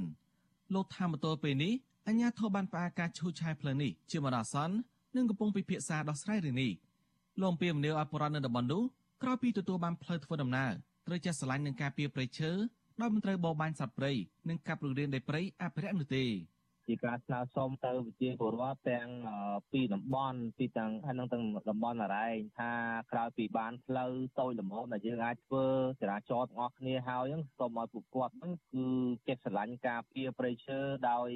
[0.74, 1.74] លោកថាមតលពេលនេះ
[2.08, 4.76] អញ្ញាធិបបានផ្អាកការឈូសឆាយផ្លូវនេះជាមរអាសន្ន
[5.16, 6.72] និងកំពុងពិភាក្សាដោះស្រាយរឿងនេះ
[7.42, 8.84] លោកពៀមនីអបរណនៅតំបន់នោះ
[9.24, 10.72] ក្រោយពីទទួលបានផ្លូវធ្វើដំណើរ
[11.08, 12.52] ត្រូវចេះស្រឡាញ់នឹងការពៀព្រៃឈើ
[13.02, 14.12] ដោយមិនត្រូវបរបាញ់សត្វព្រៃ
[14.50, 16.24] និងកាប់រុករានដីព្រៃអភិរក្សនោះទេ
[16.88, 19.08] ជាការស្នើសុំទៅវិជាពលរដ្ឋទាំង
[19.72, 22.72] ពីតំបន់ពីទាំងហើយនឹងទាំងតំបន់អរ៉ែងថា
[23.12, 25.66] ក្រោយពីបានផ្លូវតូចល្មមដែលយើងអាចធ្វើ
[26.02, 28.86] ចរាចរណ៍ទាំងអស់គ្នាហើយហ្នឹងសូមឲ្យពួកគាត់ហ្នឹងគឺ
[29.28, 30.80] ចិត្តស្រឡាញ់ការពារព្រៃឈើ
[31.10, 31.30] ដោយ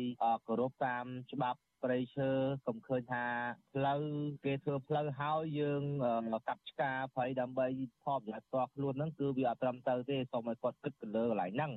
[0.48, 2.30] គោរពតាមច្បាប់ព្រៃឈើ
[2.68, 3.26] កុំឃើញថា
[3.74, 4.02] ផ្លូវ
[4.46, 5.84] គេធ្វើផ្លូវហើយយើង
[6.48, 7.68] កាប់ឆ្ការព្រៃដើម្បី
[8.04, 11.72] ផលប្រយោជន៍ផ្ទាល់ខ្លួនហ្នឹងគឺវាអត់ត្រឹមត្រូវទេសូមឲ្យគាត់គិតទៅលើកន្លែងហ្នឹង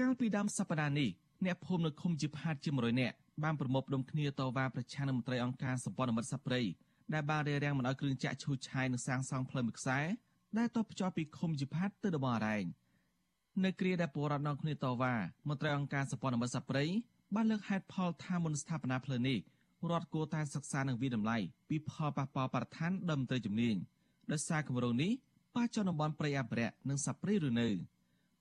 [0.00, 1.10] កាលពីដើមសប្តាហ៍នេះ
[1.44, 6.60] អ្នកភូមិនៅឃុំជាផាតជា100នាក់បានប្រមូលផ្ដុំគ្នាតវ៉ាប្រឆាំងនឹងមន្ត្រីអង្គការសម្ព័ន្ធមិត្តសព្វព្រៃ
[7.14, 9.98] ដែលបានរារាំងមិនឲ្យគ្រឿងចាក់ឈូសឆាយនិងសាងសង់ផ្លូវមួយខ្សែ
[10.58, 12.64] ដែលតភ្ជាប់ពីឃុំជាផាតទៅតំបន់អរ៉ែង
[13.64, 15.14] នៅគ្រាដែលពលរដ្ឋនាំគ្នាតវ៉ា
[15.48, 16.84] មន្ត្រីអង្គការសម្ព័ន្ធមិត្តសព្វព្រៃ
[17.34, 19.38] បានលើកហេតុផលថាមុនស្ថាបនាផ្លូវនេះ
[19.90, 21.38] រដ្ឋគួរតែសិក្សានិងវិតម្លៃ
[21.68, 23.76] ពីផលប៉ះពាល់បរិស្ថានដល់មន្ត្រីជំនាញ
[24.32, 25.12] ដោយសារគម្រោងនេះ
[25.56, 27.68] ប៉ះចំតំបន់ព្រៃអភិរក្សនិងសត្វព្រៃឬនៅ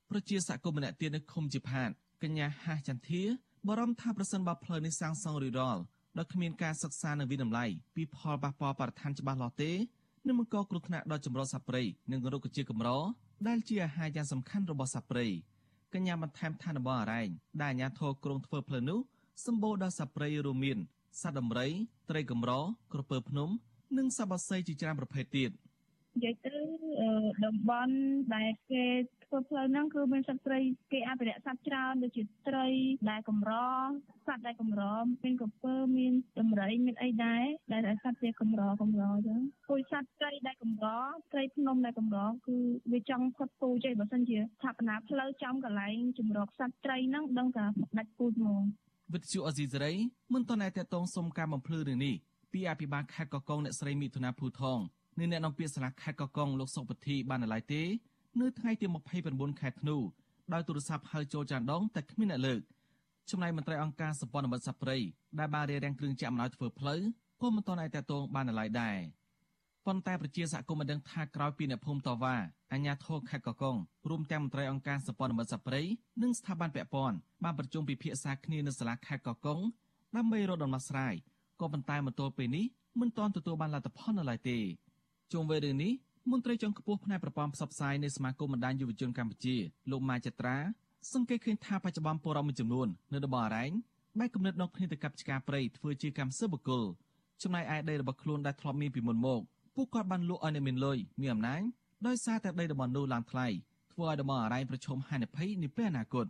[0.09, 1.91] ប្រជាសកម្មម្នាក់ទៀតនៅឃុំជាផាត
[2.23, 3.23] កញ្ញាហាចន្ទា
[3.67, 5.81] បារម្ភថាប្រសិនបើផ្លូវនេះសាងសង់រួចរាល់
[6.17, 7.65] ដោយគ្មានការសិក្សានិងវិតម្លៃ
[7.95, 9.71] ពីផលប៉ះពាល់បរិស្ថានច្បាស់លាស់ទេ
[10.27, 12.89] នឹងបង្កគ្រោះថ្នាក់ដល់ចម្រុះសត្វព្រៃនិងរុក្ខជាតិកម្រ
[13.47, 15.27] ដែលជាអាហារយ៉ាងសំខាន់របស់សត្វព្រៃ
[15.93, 17.29] កញ្ញាបន្ថែមថាតំបន់អរ៉ែង
[17.61, 18.99] ដែលអាជ្ញាធរក្រុងធ្វើផ្លូវនោះ
[19.45, 20.77] សម្បូរដោយសត្វព្រៃរួមមាន
[21.21, 21.67] សត្វដំរី
[22.09, 22.51] ត្រីកម្រ
[22.93, 23.49] ក្រពើភ្នំ
[23.97, 26.55] និងសត្វបក្សីជាច្រើនប្រភេទទៀតនិយាយទៅ
[27.45, 27.95] តំបន់
[28.35, 28.83] ដែលគេ
[29.31, 30.59] ធ្វើផ្លូវហ្នឹងគឺមានសត្វព្រៃ
[30.91, 32.67] គេអភិរក្សសត្វច្រើនដូចជាត្រី
[33.09, 33.53] ដែលកម្រ
[34.27, 34.83] សត្វដែលកម្រ
[35.23, 40.87] មានក្រពើមានដំរៃមានអីដែរដែលសត្វជាកម្រកម្រអញ្ចឹងពូជសត្វត្រីដែលកម្រ
[41.33, 42.57] ត្រីភ្នំដែលកម្រគឺ
[42.91, 47.65] វាចង់ផុតពូជឯងបើសិនជាស្ថាបនាផ្លូវចំកន្លែងជំរកសត្វត្រីហ្នឹងដឹងថា
[47.97, 48.61] ដាច់ពូជហ្មង
[49.13, 49.93] វិទ្យុអេស៊ីសេរី
[50.33, 52.15] មិនតន់តែតតងសុំការបំភ្លឺរឿងនេះ
[52.53, 54.79] ពីអភិបាលខេត្តកកុងអ្នកស្រីមិថុនាភូថង
[55.19, 57.83] និងអ្នកនាំពាក្យសាលាខេត្តកកុងលោកសុកពធីបានណឡៃទេ
[58.39, 58.87] នៅថ្ងៃទី
[59.23, 59.97] 29ខែធ្នូ
[60.53, 62.61] ដោយទូរស័ព្ទហៅចូលចានដងតែគ្មានអ្នកលើក
[63.29, 64.97] ចំណែកមន្ត្រីអង្គការសម្ព័ន្ធមិត្តសព្វព្រៃ
[65.39, 67.01] ដែលបានរៀបរៀងគ្រឿងចាក់អំណោយធ្វើផ្លូវ
[67.41, 68.97] ក៏មិនទាន់អាចតតងបានណឡៃដែរ
[69.85, 72.35] ប៉ុន្តែប្រជាសហគមន៍បានដឹងថាក្រោយពីអ្នកភូមិតវ៉ា
[72.71, 73.77] អាជ្ញាធរខេត្តកកុង
[74.09, 75.81] រួមទាំងមន្ត្រីអង្គការសម្ព័ន្ធមិត្តសព្វព្រៃ
[76.21, 79.59] និងស្ថាប័នពាក់ព័ន្ធបានប្រជុំពិភាក្សាគ្នានៅសាលាខេត្តកកុង
[80.15, 81.13] ដើម្បីរកដំណោះស្រាយ
[81.59, 82.65] ក៏ប៉ុន្តែមកទល់ពេលនេះ
[82.99, 84.57] មិនទាន់ទទួលបានលទ្ធផលនៅឡើយទេ
[85.31, 85.91] ជុំវិញរឿងនេះ
[86.29, 89.55] មន្ត្រីជាន់ខ្ពស់ផ្នែកប្រព័ន្ធផ្សព្វផ្សាយនៃសមាគមបណ្ដាញយុវជនកម្ពុជា
[89.91, 90.57] លោកម៉ាចត្រា
[91.13, 93.71] សង្កេតឃើញថាបច្ចុប្បន្នពលរដ្ឋមួយចំនួននៅតំបន់អរ៉ែង
[94.19, 96.83] បែកគំនិតដល់គ្នាទៅកັບឆ្ការព្រៃធ្វើជាកម្មសិទ្ធិបុគ្គល
[97.41, 99.41] ចំណែកឯដីរបស់ខ្លួនដែលធ្លាប់មានពីមុនមក
[99.75, 101.61] ពួកគាត់បានលក់ឲ្យអ្នកមានលុយមានអំណាច
[102.07, 103.47] ដោយសារតែដីតំបន់នោះឡើងថ្លៃ
[103.93, 106.25] ធ្វើឲ្យតំបន់អរ៉ែងប្រឈមហានិភ័យនាពេលអនាគត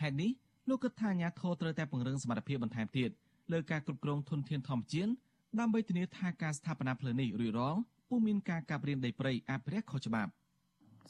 [0.00, 0.30] ហេតុនេះ
[0.68, 3.10] លោកគិតថាអាញាធរត្រូវតែពង្រឹងសមត្ថភាពបន្ថែមទៀត
[3.52, 5.10] លើការគ្រប់គ្រងធនធានធម្មជាតិ
[5.58, 10.30] ដើម្បីធានាថាការស្ថាបនាផ្លូវនេះរួចរាល់ ពុំមានការកាប់រានដីព្រៃអភិរក្សខុសច្បាប់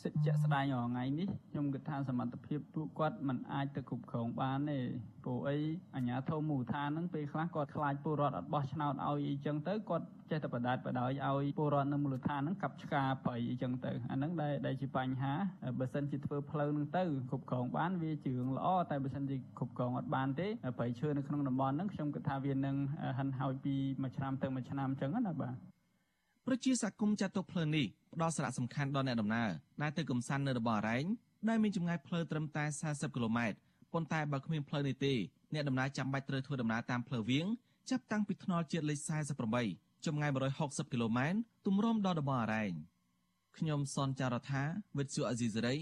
[0.03, 4.78] សិទ្ធិជាក់ស្ដែងរាល់ថ្ងៃនេះខ្ញុំគិតថាសមត្ថភាពពួកគាត់មិនអាចទៅគ្រប់គ្រងបានទេ
[5.24, 5.59] ព្រោះអី
[5.94, 15.32] អាជ្ញាធរមូលដ្ឋានហ្នឹងពេលខ្លះគាត់ខ្លាចពលរដ្ឋអត់បោះឆ្នោតឲ្យអីចឹងទៅគាត់ចេះតែបដាច់បដោយឲ្យពលរដ្ឋនៅមូលដ្ឋានហ្នឹងកាប់ឆ្ការប្រៃអីចឹងទៅអាហ្នឹងដែលដែលជាបញ្ហា
[15.78, 22.76] បើសិនជាធ្វើផ្លូវហ្នឹងទៅគ្រប់គ្រងបានវាជារឿងល្អតែបើសិនជាគ្រប់គ្រងអត់បានទេប្រៃឈើនៅក្នុងតំបន់ហ្នឹងខ្ញុំគិតថាវានឹង
[23.18, 25.76] ហិនហោចពីមួយឆ្នាំទៅមួយឆ្នាំចឹងណាបាទ
[26.47, 29.51] ប្រជាសកម្មចាត់ទុកផ្លូវនេះផ្ដល់សារៈសំខាន់ដល់អ្នកដំណើរ
[29.82, 31.05] ដែលទៅកំសាន្តនៅតំបន់អរ៉ែង
[31.49, 33.57] ដែលមានចម្ងាយផ្លូវត្រឹមតែ40គីឡូម៉ែត្រ
[33.92, 35.14] ប៉ុន្តែបើគ្មានផ្លូវនេះទេ
[35.53, 37.47] អ្នកដំណើរចាំបាច់ត្រូវធ្វើដំណើរតាមផ្លូវវាង
[37.90, 38.99] ចាប់តាំងពីថ្នល់ជាតិលេខ
[39.53, 40.30] 48ចម្ងាយ
[40.61, 42.72] 160គីឡូម៉ែត្រទម្រាំដល់តំបន់អរ៉ែង
[43.57, 44.62] ខ្ញុំសនចាររថា
[44.99, 45.74] វិទ្យុអេស៊ីសេរី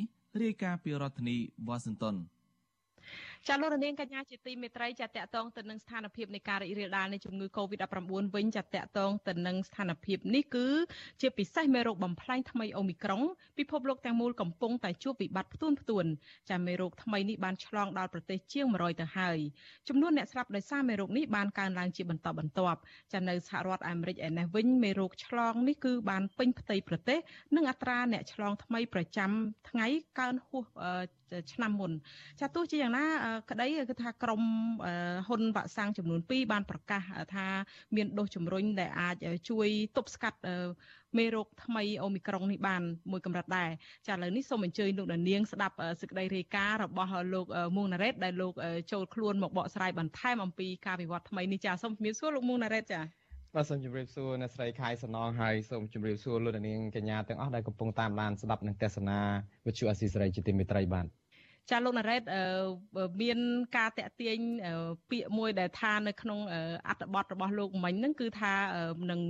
[0.43, 1.37] រាយការណ៍ពីរដ្ឋធានី
[1.67, 2.17] វ៉ាស៊ីនតោន
[3.49, 7.97] ចាលោករនាងកញ្ញាជាទីមេត្រីចាតកតងទៅនឹងស្ថានភាពនៃការរីករាលដាលនៃជំងឺ Covid-19
[8.37, 10.67] វិញចាតកតងទៅនឹងស្ថានភាពនេះគឺ
[11.21, 13.23] ជាពិសេសមេរោគបំផ្លាញថ្មីអូមីក្រុង
[13.59, 16.05] ពិភពលោកទាំងមូលកំពុងតែជួបវិបត្តិផ្ទួនផ្ទួន
[16.51, 19.39] ចាមេរោគថ្មីនេះបានឆ្លងដល់ប្រទេសជាង100ទៅហើយ
[19.89, 22.79] ចំនួនអ្នកស្លាប់ដោយសារមេរោគនេះបានកើនឡើងជាបន្តបន្ទាប់
[23.13, 27.19] ចានៅសហរដ្ឋអាមេរិកឯនេះវិញមេរោគឆ្លងនេះគឺបានពេញផ្ទៃប្រទេស
[27.57, 29.31] និងអត្រាអ្នកឆ្លងថ្មីប្រចាំ
[29.69, 29.87] ថ្ងៃ
[30.19, 30.65] កើនហួស
[31.53, 31.93] ឆ្នាំមុន
[32.41, 33.05] ចាទោះជាយ៉ាងណា
[33.51, 34.43] ក្តីគឺថាក្រម
[35.27, 37.03] ហ៊ុនវ៉ាក់សាំងចំនួន2បានប្រកាស
[37.35, 37.47] ថា
[37.97, 39.17] មានដូសជំរុញដែលអាច
[39.51, 40.39] ជួយទប់ស្កាត់
[41.19, 42.83] មេរោគថ្មីអូមីក្រុងនេះបាន
[43.13, 43.71] មួយកម្រិតដែរ
[44.07, 48.55] ចាឥឡូវនេះសូមអញ្ជើញលោកនាងស្ដាប់សេចក្តីរាយការណ៍របស់លោកមួងណារ៉េតដែលលោក
[48.93, 53.01] ចូលខ្លួនមកបកស្រាយបន្ថែមអំពីការវិវត្តថ្មីនេះចាសូមជំរាបសួរលោកមួងណារ៉េតចា
[53.55, 59.19] បាទសូមជម្រាបសួរអ្នកស្រីខៃសំណងហើយសូមជម្រាបសួរលោកនាងកញ្ញាទាំងអស់ដែលកំពុងតាមដានស្ដាប់និងទស្សនា
[59.67, 61.07] វិទ្យុអស៊ីសេរីជាទីមេត្រីបាទ
[61.71, 62.23] ចាលោកណារ៉េត
[63.23, 63.39] មាន
[63.77, 64.39] ការតាក់ទាញ
[65.11, 66.39] ពាក្យមួយដែលថានៅក្នុង
[66.89, 68.55] អត្ថបទរបស់លោកមិញហ្នឹងគឺថា
[69.11, 69.21] នឹង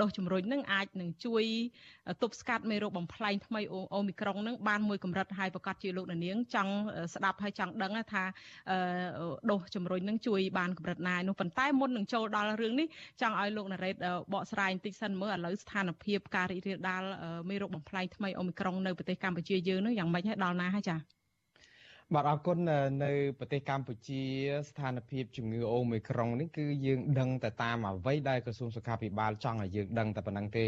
[0.00, 1.44] ដោះជំរុញហ្នឹងអាចនឹងជួយ
[2.22, 3.60] ទប់ស្កាត់មេរោគបំផ្លែងថ្មី
[3.94, 6.72] អូមីក្រុងហ្នឹងបានមួយកម្រិតហើយប្រកាសជាលោកនាងចង់
[7.14, 8.24] ស្ដាប់ហើយចង់ដឹងថា
[9.50, 12.86] ដោះជំរុញហ្នឹងជួយបានកម្រិតណានោះប៉ុន្តែមុននឹងចូលដល់រឿងនេះ
[13.20, 13.94] ចង់ឲ្យលោកណារ៉េត
[14.32, 17.02] បកស្រាយបន្តិចសិនមើលឥឡូវស្ថានភាពការរីករាលដាល
[17.50, 21.21] មេរោគបំផ្លែងថ្មីអូមីក្រុងនៅប្រទេសកម្ពុជាយើងហ្នឹងយ៉ាងម៉េចហើយដល់ណាហើយចា៎
[22.16, 22.58] បាទអរគុណ
[23.04, 24.22] នៅប្រទេសកម្ពុជា
[24.68, 30.66] ស្ថានភាពជំងឺអូមីក្រុងនេះគឺយើងដឹងតែតាមអ្វីដែលក្រសួងសុខាភិបាលចង់ឲ្យយើងដឹងតែប៉ុណ្្នឹងទេ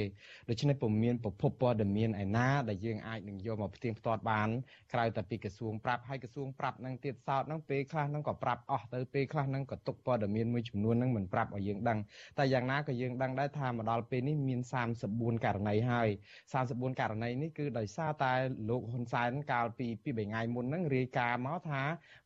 [0.49, 4.49] ដូច្នេះពុំមានប្រភពព័ត៌មានឯណាដែលយើងអាចនឹងយកមកផ្ទៀងផ្ទាត់បាន
[4.93, 11.99] ក្រៅតែពីក្រសួងប្រាប់ហើយក្រសួងប្រាប់នឹងទៀតសោតនឹងពេលខ្លះនឹងក៏ប្រាប់អស់ទៅពេលខ្លះនឹងក៏ទុកព័ត៌មានមួយចំនួននឹងមិនប្រាប់ឲ្យយើងដឹង
[12.39, 14.61] តែយ៉ាងណាក៏យើងដឹងដែរថាមកដល់ពេលនេះមាន
[15.03, 16.09] 34ករណីហើយ
[16.55, 18.33] 34ករណីនេះគឺដោយសារតែ
[18.69, 21.83] លោកហ៊ុនសែនកាលពីពី3ថ្ងៃមុនហ្នឹងរាយការណ៍មកថា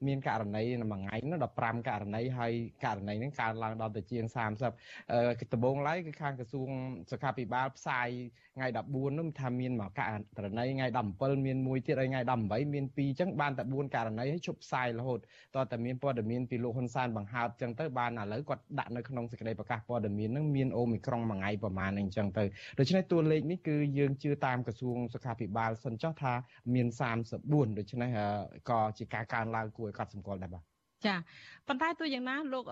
[0.07, 2.53] មានករណីមួយថ្ងៃនោះ15ករណីហើយ
[2.85, 5.21] ករណីហ្នឹងកើនឡើងដល់ទៅជាង30អឺ
[5.53, 6.71] ដំបូងឡើយគឺខាងក្រសួង
[7.11, 8.09] សុខាភិបាលផ្សាយ
[8.57, 10.01] ថ្ងៃ14នោះថាមានមកក
[10.45, 10.87] រណីថ្ងៃ
[11.17, 15.19] 17មានមួយទៀតហើយថ្ងៃ18មាន2អញ្ចឹងបានតែ4ករណីហើយជប់ផ្សាយរហូត
[15.57, 22.45] តើតែមានព័ត៌មានពីលោកហ៊ុនសែនបង្ហើបអញ្ចឹងទៅបានឥឡូវគាត់ដាក់នៅក្នុងសេចក្តីប្រកាសព័ត៌មានហ្នឹងមានអូមីក្រុងមួយថ្ងៃប្រហែលអញ្ចឹងទៅ
[22.79, 26.33] ដូច្នេះតួលេខនេះគឺយើងជឿតាមក្រសួងសុខាភិបាលសិនចុះថា
[26.75, 26.87] មាន
[27.33, 28.11] 34ដូច្នេះ
[28.71, 30.65] ក៏ជាការកើនឡើងគួរឲ្យកត់សម្គាល់ដែរបាទ
[31.07, 31.17] ចា
[31.69, 32.65] ប៉ុន្តែទោះយ៉ាងណាលោក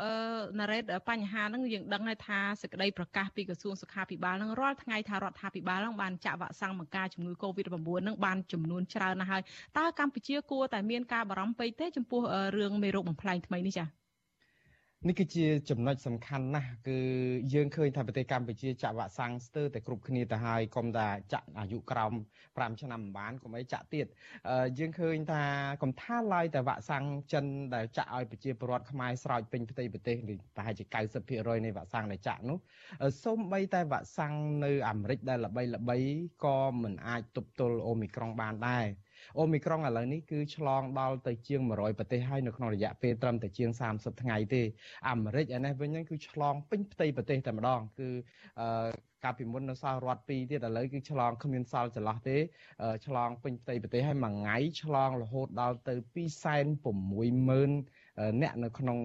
[0.58, 9.42] ណារ៉េតបញ្ហាហ្នឹងយើងដឹងហើយថាសេចក្តីប្រកាសពីក្រសួងសុខាភិបាលហ្នឹងរាល់ថ្ងៃថារដ្ឋាភិបាលហ្នឹងបានចាក់វ៉ាក់សាំងបង្ការជំងឺ Covid-19 ហ្នឹងបានចំនួនច្រើនណាស់ហើយ
[9.78, 12.20] តើកម្ពុជាគួរតែមានការបារម្ភពេកទេចំពោះ
[12.56, 14.05] រឿងមេរោគបំផ្លែងថ្មីនេះចា
[15.08, 16.98] នេះគឺជាចំណុចសំខាន់ណាស់គឺ
[17.54, 22.12] យើងឃើញថាប្រទេសកម្ពុជាចាក់វ៉ាក់សាំងស្ទើរតែគ្រប់គ្នាទៅហើយកុំថាចាក់អាយុក្រោម
[22.46, 24.06] 5ឆ្នាំមិនបានកុំអីចាក់ទៀត
[24.78, 25.42] យើងឃើញថា
[25.82, 27.44] កំថាឡើយតែវ៉ាក់សាំងចិន
[27.74, 30.16] ដែលចាក់ឲ្យប្រជាពលរដ្ឋខ្មែរស្រោចពេញផ្ទៃប្រទេស
[30.56, 30.84] ប្រហែលជា
[31.24, 32.58] 90%នៃវ៉ាក់សាំងដែលចាក់នោះ
[33.24, 34.34] សូម្បីតែវ៉ាក់សាំង
[34.64, 35.96] នៅអាមេរិកដែលល្បីល្បី
[36.44, 38.86] ក៏មិនអាចទប់ទល់អូមីក្រុងបានដែរ
[39.38, 44.62] អូមីក្រុងឥឡូវនេះគឺឆ្លងដល់ទៅជាង100ប្រទេសហើយនៅក្នុងរយៈពេលត្រឹមតែជាង30ថ្ងៃទេ
[45.08, 48.08] អាមេរិកឯនេះវិញគឺឆ្លងពេញផ្ទៃប្រទេសតែម្ដងគឺ
[48.60, 48.88] អឺ
[49.24, 52.36] កាលពីមុននៅសល់រដ្ឋ2ទៀតឥឡូវគឺឆ្លងគ្មានសល់ចន្លោះទេ
[53.06, 58.96] ឆ្លងពេញផ្ទៃប្រទេសហើយមួយថ្ងៃឆ្លងរហូតដល់ទៅ260,000អ្នកនៅក្នុង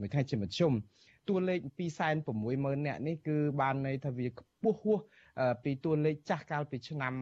[0.00, 0.72] មួយថ្ងៃជាមធ្យម
[1.28, 1.60] តួលេខ
[2.18, 4.98] 260,000អ្នកនេះគឺបានន័យថាវាខ្ពស់ហួស
[5.62, 7.14] ពីតួលេខចាស់កាលពីឆ្នាំ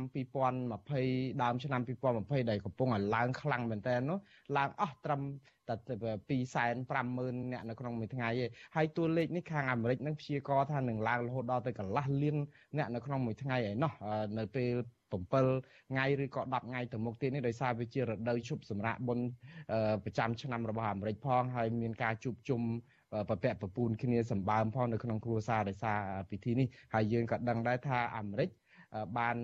[0.66, 1.80] 2020ដើមឆ្នាំ
[2.16, 4.18] 2020ដែលកំពុងឡើងខ្លាំងមែនតើនោះ
[4.56, 5.22] ឡើងអស់ត្រឹម
[5.68, 12.36] តែ250,000អ្នកនៅក្នុងមួយថ្ងៃឯងហើយតួលេខនេះខាងអាមេរិកនឹងព្យាករថានឹងឡើងរហូតដល់ទៅកន្លះលាន
[12.78, 13.92] អ្នកនៅក្នុងមួយថ្ងៃឯណោះ
[14.38, 14.72] នៅពេល
[15.10, 19.26] 7ថ្ងៃឬក៏10ថ្ងៃទៅមុខទៀតនេះដោយសារវាជារដូវឈប់សម្រាកបុណ្យ
[20.04, 22.62] ប្រចាំឆ្នាំរបស់អាមេរិកផងហើយមានការជួបជុំ
[23.28, 25.98] ប្រពាក់ប្រពូនគ្នាសម្បើមផងនៅក្នុងគ្រួសារដោយសារ
[26.30, 28.50] ពិធីនេះហើយយើងក៏ដឹងដែរថាអាមេរិក
[29.18, 29.36] បាន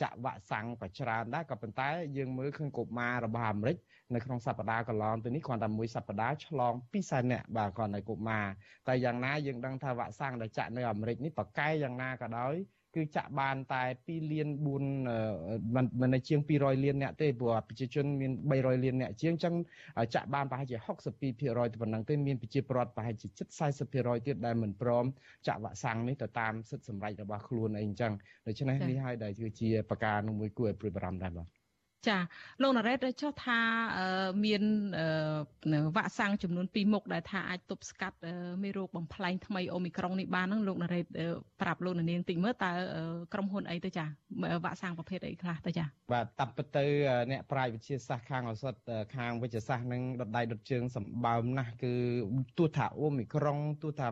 [0.00, 3.76] ចាក់វ៉ាក់សាំងក៏ច្រើនដែរក៏ប៉ុន្តែយើងមើលឃើញកុមាររបស់អាមេរិក
[4.14, 8.46] នៅក្នុងសប្តាហ៍កន្លងទៅនេះគ្រាន់តែមួយសប្តាហ៍ឆ្លង2សែននាក់បាទគ្រាន់តែកុមារ
[8.88, 12.54] តែយ៉ាងណាយើងដឹងថាវ៉ាក់សាំងដែលចាក់នៅអាមេរិកនេះប្រកែយ៉ាងណាក៏ដោយ
[12.96, 19.54] គឺចាក់បានតែ2លាន4មិនមិនជាង200លានអ្នកទេព្រោះប្រជាជនមាន300លានអ្នកជាងអញ្ចឹង
[20.14, 21.30] ចាក់បានប្រហែលជា62%
[21.72, 23.26] ទៅប៉ុណ្ណឹងទេមានប្រជាពលរដ្ឋប្រហែលជា
[23.76, 25.04] 70%ទៀតដែលមិនព្រម
[25.46, 28.12] ចាក់វ៉ាក់សាំងនេះទៅតាមសិទ្ធិសម្រេចរបស់ខ្លួនអីអញ្ចឹង
[28.46, 31.65] ដូច្នេះនេះហើយដែលគឺជាប្រការមួយគួរឲ្យព្រួយបារម្ភដែរបាទ
[32.08, 32.18] ចា
[32.62, 33.58] លោកណារ៉េតចោះថា
[34.44, 34.62] មាន
[35.96, 38.16] វ៉ាក់សាំងចំនួន2មុខដែលថាអាចទប់ស្កាត់
[38.62, 41.06] មេរោគបំផ្លែងថ្មីអូមីក្រុងនេះបានហ្នឹងលោកណារ៉េត
[41.60, 42.72] ប្រាប់លោកនាងតិចមើលតើ
[43.32, 44.04] ក្រុមហ៊ុនអីទៅចា
[44.64, 46.84] វ៉ាក់សាំងប្រភេទអីខ្លះទៅចាបាទតាមពិតទៅ
[47.30, 48.74] អ្នកប្រាជ្ញវិទ្យាសាស្ត្រខាងឱសថ
[49.16, 51.92] ខាងវិទ្យាសាស្ត្រនឹងដដៃដុតជើងសម្បើមណាស់គឺ
[52.58, 54.08] ទោះថាអូមីក្រុងទោះថា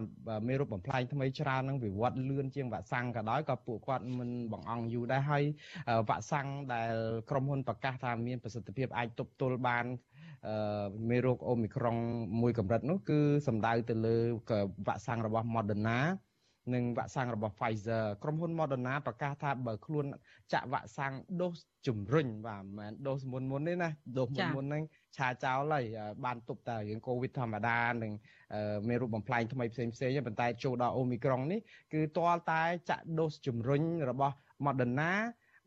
[0.48, 5.44] មេរោគបំផ្លែងថ្មីច្រើននឹងវិវត្តលឿនជាងវ៉ាក់សាំងក៏ដោយក៏ពួកគាត់មិនបង្អង់យូរដែរហើយ
[6.08, 6.92] វ៉ាក់សាំងដែល
[7.30, 9.84] ក្រុមហ៊ុនប្រកាសថាមានប្រសិទ្ធភាពអាចទប់ទល់បាន
[11.10, 11.96] មេរោគអូមីក្រុង
[12.42, 14.16] មួយកម្រិតនោះគឺសំដៅទៅលើ
[14.86, 15.98] វ៉ាក់សាំងរបស់ Moderna
[16.74, 20.06] និងវ៉ាក់សាំងរបស់ Pfizer ក្រុមហ៊ុន Moderna ប្រកាសថាបើខ្លួន
[20.52, 24.82] ចាក់វ៉ាក់សាំងដូសជំរុញបាទមិនមែនដូសមុនមុនទេណាដូសមុនមុនហ្នឹង
[25.16, 25.84] ឆាចោលហើយ
[26.24, 28.12] បានទប់តែរឿងកូវីដធម្មតានិង
[28.88, 31.60] មេរោគបំផ្លែងថ្មីផ្សេងផ្សេងប៉ុន្តែចូលដល់អូមីក្រុងនេះ
[31.92, 34.34] គឺទាល់តែចាក់ដូសជំរុញរបស់
[34.66, 35.12] Moderna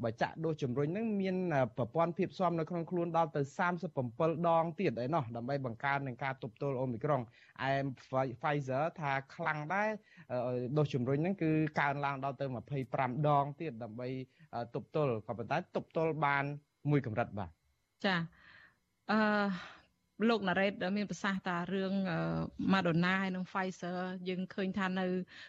[0.04, 1.36] បើចាក់ដូសជំរុញហ្នឹងមាន
[1.78, 3.41] ប្រព័ន្ធភាពស៊ាំនៅក្នុងខ្លួនដល់ទៅ
[3.95, 7.22] 37ដងទៀតឯណោះដើម្បីបង្កើននឹងការទប់ទល់អូមីក្រុង
[7.70, 7.72] ឯ
[8.41, 9.89] Pfizer ថាខ្លាំងដែរ
[10.78, 12.45] ដូសជំរុញហ្នឹងគឺកើនឡើងដល់ទៅ
[12.86, 14.08] 25ដងទៀតដើម្បី
[14.76, 16.43] ទប់ទល់ក៏ប៉ុន្តែទប់ទល់បាន
[16.89, 17.50] មួយកម្រិតបាទ
[18.06, 18.16] ចា
[19.12, 19.20] អឺ
[20.30, 21.93] លោកណារ៉េតមានប្រសាសន៍តារឿង
[22.74, 23.97] Madonna ហើយនិង Pfizer
[24.30, 25.05] យើងឃើញថានៅ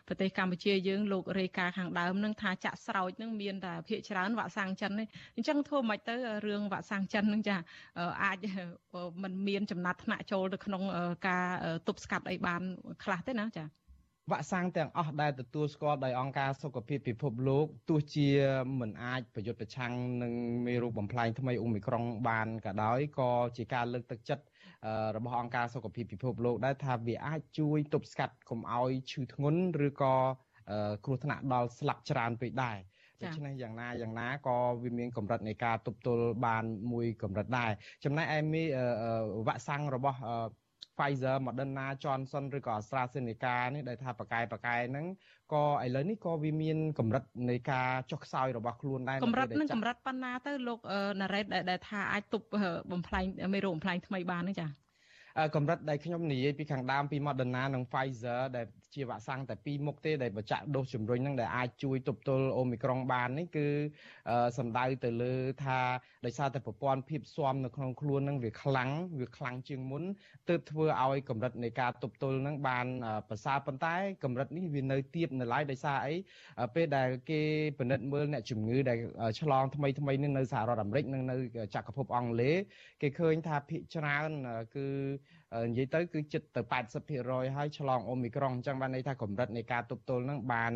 [0.09, 5.07] ប្រទេសកម្ពុជាយើងលោករេការខាងដើមនឹងថាចាក់ស្រោចនឹងមានតែភាគច្រើនវ៉ាក់សាំងចិននេះ
[5.37, 6.15] អញ្ចឹងធ្វើមិនទៅ
[6.47, 7.57] រឿងវ៉ាក់សាំងចិននឹងចា
[8.25, 8.39] អាច
[9.23, 10.83] มันមានចំណាត់ថ្នាក់ចូលទៅក្នុង
[11.29, 11.47] ការ
[11.87, 12.63] ទប់ស្កាត់អីបាន
[13.05, 13.65] ខ្លះទេណាចា
[14.31, 18.29] វ៉ាក់សាំងទាំងអស់ដែលទទួលស្គាល់ដោយអង្គការសុខភាពពិភពលោកទោះជា
[18.81, 19.93] មិនអាចប្រយុទ្ធប្រឆាំង
[20.23, 20.33] នឹង
[20.67, 24.45] មេរោគបំផ្លាញថ្មីអូមីក្រុងបានក៏ដោយក៏ជាការលើកទឹកចិត្ត
[25.17, 30.15] របស់អង្គការសុខភាពពិភពលោកដែរថាវាអាចជួយទប់ស្កាត់កុំឲ្យឈឺធ្ងន់ឬក៏
[31.05, 32.79] គ្រោះថ្នាក់ដល់ស្លាប់ច្រើនពេកដែរ
[33.23, 37.71] ដូច្នេះយ៉ាងណាយ៉ាងណាក៏វាមានកម្រិតនៃការទប់ទល់បានមួយកម្រិតដែរ
[38.05, 38.63] ចំណែកឯមី
[39.47, 40.19] វ៉ាក់សាំងរបស់
[40.99, 45.07] Pfizer Moderna Johnson ឬក៏ AstraZeneca នេះដែលថាបកែបកែហ្នឹង
[45.53, 50.81] ក៏ឥឡូវនេះក៏វាមានកម្រិតនៃការចុះខ្សោយរបស់ខ្លួនដែរកម្រិតនឹងកម្រិតប៉ុណ្ណាទៅលោក
[51.21, 52.47] ណារ៉េតដែលថាអាចទប់
[52.93, 53.25] បំផ្លែង
[53.55, 54.71] មេរោគបំផ្លែងថ្មីបានទេចា៎
[55.57, 63.67] កម្រិតដែលខ្ញុំនិយាយពីខាងដើមពី Moderna និង Pfizer ដែល ជាវ៉ាក់សាំងតែពីរមុខទេដែលបញ្ចាក់ដូសជំរុញនឹងដែលអាចជួយទប់ទល់អូមីក្រុងបាននេះគឺ
[64.59, 65.35] សំដៅទៅលើ
[65.65, 65.79] ថា
[66.27, 70.03] ដោយសារតែប្រព័ន្ធភាពស៊ាំនៅក្នុងខ្លួននឹងវាខ្លាំងវាខ្លាំងជាងមុន
[70.49, 72.87] ទើបធ្វើឲ្យកម្រិតនៃការទប់ទល់នឹងបាន
[73.29, 76.15] ប្រសើរប៉ុន្តែកម្រិតនេះវានៅទាបនៅឡើយដោយសារអី
[76.75, 77.41] ពេលដែលគេ
[77.79, 78.99] ពិនិត្យមើលអ្នកជំងឺដែល
[79.41, 81.37] ឆ្លងថ្មីថ្មីនេះនៅសហរដ្ឋអាមេរិកនិងនៅ
[81.75, 82.57] ចក្រភពអង់គ្លេស
[83.03, 84.31] គេឃើញថាភាគច្រើន
[84.77, 84.87] គឺ
[85.67, 86.61] និយាយទៅគឺចិត្តទៅ
[87.09, 90.73] 80%ហើយឆ្លងអូមីក្រុងអញ្ចឹងបានន័យថាកម្រិតនៃការទប់ទល់នឹងបាន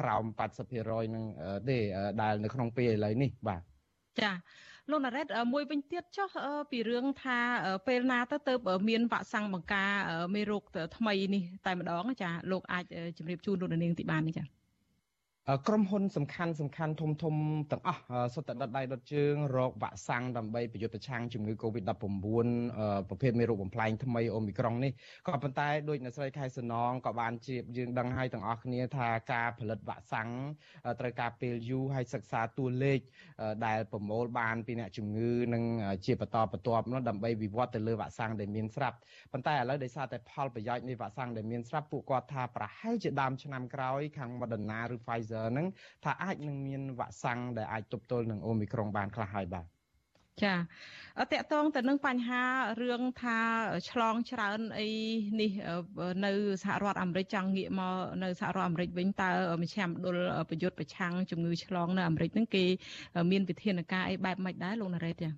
[0.00, 0.24] ក្រោម
[0.68, 1.24] 80%នឹង
[1.68, 1.78] ទេ
[2.22, 3.62] ដែលនៅក្នុងពេលឥឡូវនេះបាទ
[4.20, 4.32] ចា
[4.90, 6.28] លោកណារ៉េតមួយវិញទៀតចុះ
[6.70, 7.38] ពីរឿងថា
[7.86, 8.54] ពេលណាទៅទៅ
[8.88, 9.90] មានវ៉ាក់សាំងបង្ការ
[10.34, 10.62] មេរោគ
[10.96, 12.84] ថ្មីនេះតែម្ដងចាលោកអាច
[13.18, 14.57] ជម្រាបជូនលោកនាងទីបាននេះចា
[15.66, 17.34] ក្រុមហ៊ុនសំខាន់សំខាន់ធំធំ
[17.72, 18.00] ទាំងអស់
[18.34, 22.04] សុទ្ធតែដុតដៃដុតជើងរកវ៉ាក់សាំងដើម្បីប្រយុទ្ធប្រឆាំងជំងឺ Covid-19
[23.08, 24.92] ប្រភេទមេរោគបំផ្លែងថ្មីអូមីក្រុងនេះ
[25.26, 30.28] ក៏ប៉ុន្តែដូចអ្នកស្រីខែសនងក៏បានជ្រាបយើងដឹងហើយទាំងអស់គ្នាថាការផលិតវ៉ាក់សាំង
[31.00, 33.00] ត្រូវការពេលយូរហើយសិក្សាតួលេខ
[33.66, 35.64] ដែលប្រមូលបានពីអ្នកជំងឺនិង
[36.06, 38.96] ជាបន្តបន្ទាប់នោះដើម្បីវិវត្តទៅលើវ៉ាក់សាំងដែលមានស្រាប់
[39.32, 45.66] ប៉ុន្តែឥឡូវដោយសារតែផលប្រយោជន៍នៃវ៉ាក់សាំងដែលមានស្រាប់ពួកគាត់ថាប្រហែលជាដើមឆ្នាំក្រោយខាង Moderna ឬ Pfizer ហ្នឹង
[46.04, 49.66] ថាអាចនឹងមានវ៉ាក់សាំងដែលអាចទប់ទល់នឹងអូមីក្រុងបានខ្លះហើយបាទ
[50.44, 50.54] ចា
[51.32, 52.42] តកតងទៅនឹងបញ្ហា
[52.82, 53.38] រឿងថា
[53.90, 54.88] ឆ្លងច្រើនអី
[55.40, 55.50] នេះ
[56.24, 56.32] នៅ
[56.62, 59.30] សហរដ្ឋអាមេរិកចង់ងាកមកនៅសហរដ្ឋអាមេរិកវិញតើ
[59.62, 60.18] មជ្ឈមណ្ឌល
[60.50, 62.64] ប្រយុទ្ធប្រឆាំងជំងឺឆ្លងនៅអាមេរិកហ្នឹងគេ
[63.30, 65.30] មានវិធានការអីបែបម៉េចដែរលោកណារ៉េតចា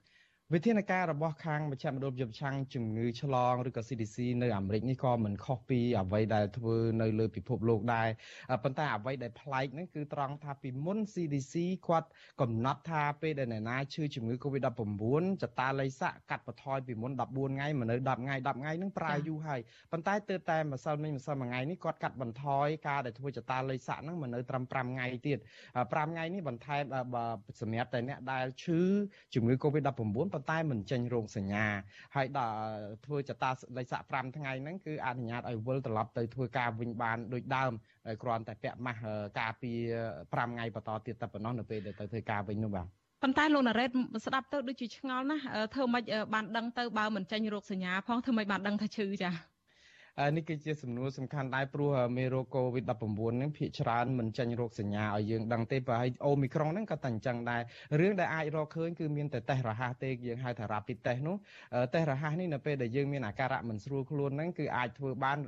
[0.55, 8.09] វិធានការរបស់ខាងមជ្ឈមណ្ឌលយុទ្ធឆាំងជំងឺឆ្លងឬក៏ CDC នៅអាមេរិកនេះក៏មិនខុសពីអ្វីដែលធ្វើនៅលើពិភពលោកដែរ
[8.65, 11.55] ប៉ុន្តែអ្វីដែលប្លែកហ្នឹងគឺត្រង់ថាពីមុន CDC
[11.87, 12.09] គាត់
[12.41, 19.61] កំណត់ថាពេលដែលអ្នកណាឈឺជំងឺ Covid-19 ចតាល័យស័កកាត់បន្ថយពីមុន14ថ្ងៃមកនៅ10ថ្ងៃ10ថ្ងៃហ្នឹងប្រើយូរហើយ
[19.93, 25.39] ប៉ុន្តែទើបតែម្សិលមិញម្សិលមួយថ្ងៃនេះគាត់កាត់បន្ថយការដែលធ្វើចតាល័យស័កហ្នឹងមកនៅត្រឹម5ថ្ងៃទៀត
[25.75, 26.83] 5ថ្ងៃនេះបន្ថែម
[27.61, 28.81] សម្រាប់តែអ្នកដែលឈឺ
[29.35, 31.67] ជំងឺ Covid-19 ប៉ុន្តែមិនចេញរោគសញ្ញា
[32.17, 32.59] ហើយដល់
[33.07, 37.73] ធ្វើចតាលេខសាក់5ថ្ងៃហ្នឹងគឺអនុញ្ញាតឲ្យវិលត្រឡប់ទៅធ្វើការវិញបានដូចដើម
[38.23, 39.01] គ្រាន់តែពាក់ម៉ាស់
[39.41, 39.81] ការពារ
[40.17, 42.87] 5ថ្ងៃបន្តទៀតតែប៉ុណ្ណោះនៅពេលដែលទៅធ្វើការវិញនោះបាទ
[43.23, 43.91] ប៉ុន្តែលោកណារ៉េត
[44.27, 45.43] ស្ដាប់ទៅដូចជាឆ្ងល់ណាស់
[45.75, 49.31] ធ្វើម៉េចបានដឹងទៅបើមិនចេញរោគសញ្ញាផងធ្វើម៉េចបានដឹងថាឈឺចា
[50.37, 52.93] នេះគឺជាសំណួរសំខាន់ដែរព្រោះមេរោគ COVID-19
[53.37, 57.63] ហ្នឹងភាគច្រើនមិនចេញរោគសញ្ញាឲ្យយើងដឹងទេបើឲ្យអូមីក្រុងហ្នឹងក៏តែអញ្ចឹងដែរ
[58.01, 61.37] រឿងដែលអាចរកឃើញគឺមានតែតេស្តរហ័សទេយើងហៅថា rapid test នោះ
[61.95, 65.39] តេស្តរហ័សនេះនៅពេលដែលយើងមានអាការៈមិនស្រួលខ្លួនហ្នឹងគឺអាចធ្វើបាន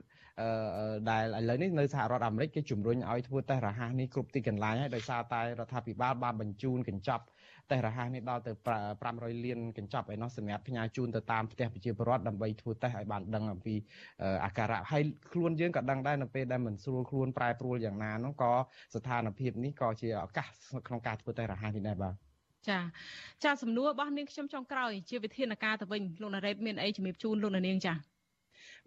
[1.11, 7.25] ដែលឥឡូវនេះនៅសហរដ្ឋអាមេរិកគេជំរុញឲ្យធ្វើតេស្តរហ័សនេះគ្រប់ទីកន្លែងហើយដោយសារតែរដ្ឋាភិបាលបានបញ្ជូនកញ្ចប់
[7.71, 8.53] តេស្តរហ័សនេះដល់ទៅ
[8.99, 13.75] 500លានកញ្ចប់ឯនោះសម្រាប់ផ្ញើជូនទៅតាមផ្ទះប្រជាពលរដ្ឋដើម្បីធ្វើតេស្តឲ្យបានដឹងអំពី
[14.45, 15.03] អាការៈហើយ
[15.33, 18.53] ខ្លួនយើងក៏ដឹងដែរនៅពេលដែលមិនស្រួលខ្លួនប្រែប្រួលយ៉ាងណានោះក៏
[18.95, 20.49] ស្ថានភាពនេះក៏ជាឱកាស
[20.87, 22.15] ក្នុងការធ្វើតេស្តរហ័សនេះដែរបាទ
[22.69, 22.79] ចា
[23.45, 27.95] ចាសំណួររបស់នាងខ្ញុំចុងក្រោយជាវិធានការទៅវិញលោកណារ៉េតមានអីជំរាបជូនលោកនាងចា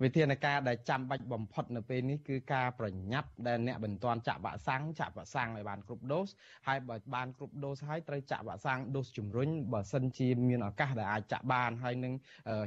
[0.03, 6.29] វិធានការដែលចាំបាច់បំផុតនៅពេលនេះគឺការប្រញាប់ដែលអ្នកមិនទាន់ចាក់វ៉ាក់សាំងចាក់វ៉ាក់សាំងឲ្យបានគ្រប់ដូស
[6.67, 12.13] ហើយបើបានគ្រប់ដូសហើយត្រូវចាក់វ៉ាក់សាំងដូសជំរុញបើសិនជាមានឱកាសដែលអាចចាក់បានហើយនឹង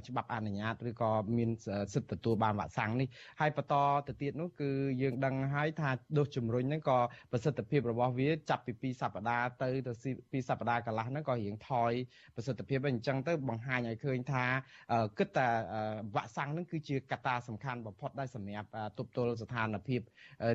[0.09, 1.51] ច្បាប់អនុញ្ញាតឬក៏មាន
[1.95, 3.09] សិទ្ធិទទួលបានវ៉ាក់សាំងនេះ
[3.41, 3.75] ហើយបន្ត
[4.09, 4.71] ទៅទៀតនោះគឺ
[5.03, 6.99] យើងដឹងហើយថាដូសជំរុញហ្នឹងក៏
[7.33, 9.93] ប្រសិទ្ធភាពរបស់វាចាប់ពី2សប្តាហ៍ទៅទៅ
[10.43, 11.93] 2សប្តាហ៍កន្លះហ្នឹងក៏រៀងថយ
[12.37, 14.45] ប្រសិទ្ធភាពអញ្ចឹងទៅបង្ហាញឲ្យឃើញថា
[15.19, 15.49] គិតតែ
[16.15, 20.01] វ៉ាក់សាំងហ្នឹងគឺជាកត្តាសំខាន់បំផុតដែរសម្រាប់ទប់ទល់ស្ថានភាព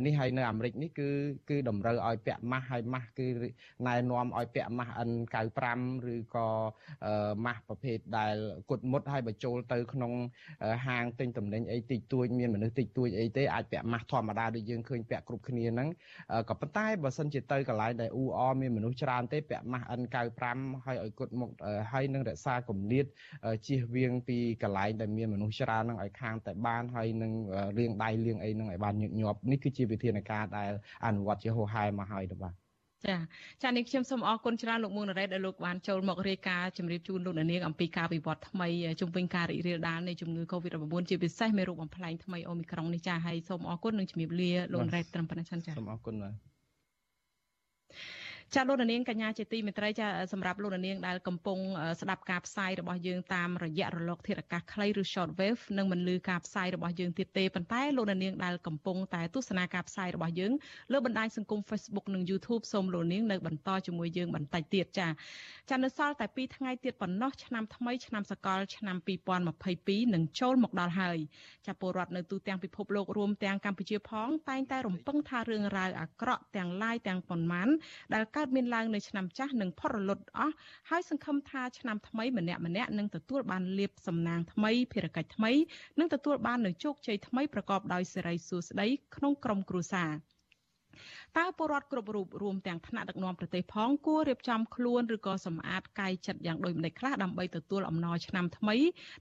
[0.06, 1.10] នេះហើយនៅអាមេរិកនេះគឺ
[1.50, 3.28] គឺតម្រូវឲ្យពាក់ម៉ាស់ហើយម៉ាស់គឺ
[3.88, 5.68] ណែនាំឲ្យពាក់ម៉ាស់ N95
[6.14, 6.48] ឬក៏
[7.46, 8.36] ម៉ាស់ប្រភេទដែល
[8.70, 10.12] គុតមុតហើយបើចូលទៅក្នុង
[10.88, 15.90] ហាងទិញទំនិញអីតិចតួចមានមនុស្សតិចតួចអីទេអាចពាក់ម៉ាស់ធម្មតាដូចយើងឃើញពាក់គ្រប់គ្នាហ្នឹង
[16.50, 20.44] ក៏ប៉ុន្តែបើសិនជាទៅកន្លែងដែលអ៊ូអមានមនុស្សច្រើនទេពាក់ម៉ាស់ N95
[20.86, 21.50] ហើយឲ្យគុតមុខ
[21.92, 23.06] ហើយនឹងរក្សាគម្លាត
[23.66, 27.32] ជៀសវាងពីកន្លែងដែលមានមនុស្សច្រើនហ្នឹងឲ្យខាងតែបានហើយនឹង
[27.78, 30.72] រៀងដៃរៀងអីនឹងឲ្យបានញឹកញាប់នេះគឺជាវិធានការដែល
[31.06, 32.54] អនុវត្តជាហោហែមកហើយទៅបាទ
[33.08, 33.18] ចា
[33.64, 38.68] ចានេះខ្ញុំសូមអរគុណច្រើនលោកមួងណារ៉េតដែលលោកបានចូលមករាយការណ៍ជំរាបជូនលោកនាងអំពីការវិវត្តថ្មី
[39.02, 46.34] ជំវិញការរីករាលដាលនៃជំងឺ Covid-19 ជាពិសេសមេរោគបំផ្លែងថ្មីអូមីក្រុងនេះចាហើយសូមអរគុណនិងជំរាបលាលោកណារ៉េតត្រឹមប៉ុណ្ណេះសិនចាសូមអរគុណបាទ
[48.58, 51.60] ចាលោកនាងកញ្ញាជាទីមេត្រីចាសម្រាប់លោកនាងដែលកំពុង
[52.02, 60.54] ស្ដាប់ការផ្សាយរបស់យើងតាមរយៈរលកធាតុអាកាសខ្លីឬ short wave និងមិនលឺការផ្សាយរបស់យើងទៀតទេប៉ុន្តែលោកនាងដែលកំពុងតែទស្សនាការផ្សាយរបស់យើង
[60.92, 65.08] លើបណ្ដាញសង្គម Facebook និង YouTube សូមលោកនាងនៅបន្តជាមួយយើងបន្តិចទៀតចា
[65.70, 68.98] ចានៅសល់តែ2ថ្ងៃទៀតប៉ុណ្ណោះឆ្នាំថ្មីឆ្នាំសកលឆ្នាំ
[69.56, 71.18] 2022នឹងចូលមកដល់ហើយ
[71.68, 77.70] ចាពលរដ្ឋនៅទូទាំងពិភពលោករួមទាំងកម្ពុជាផងតែងតែរំពឹងថារឿងរ៉ាវអាក្រក់ទាំងឡាយទាំងប៉ុន្មាន
[78.14, 80.56] ដែលកើតមានឡើងនៅឆ្នាំចាស់នឹងផុតរលត់អស់
[80.90, 85.52] ហើយសង្ឃឹមថាឆ្នាំថ្មីម្នាក់ម្នាក់នឹងទទួលបានលៀបសំណាងថ្មីភារកិច្ចថ្មី
[86.00, 90.12] និងទទួលបាននូវជោគជ័យថ្មីប្រកបដោយសិរីសួស្តីក្នុងក្រុមគ្រួសារ
[91.38, 98.76] តើពលរដ្ឋគ្រប់រូបរួមទាំងថ្នាក់ដឹកនាំប្រទេសផងគួររៀបចំខ្លួនឬក៏សម្អាតកាយចិត្តយ៉ាងដូចម្តេចខ្លះដើម្បីទទួលអំណរឆ្នាំថ្មី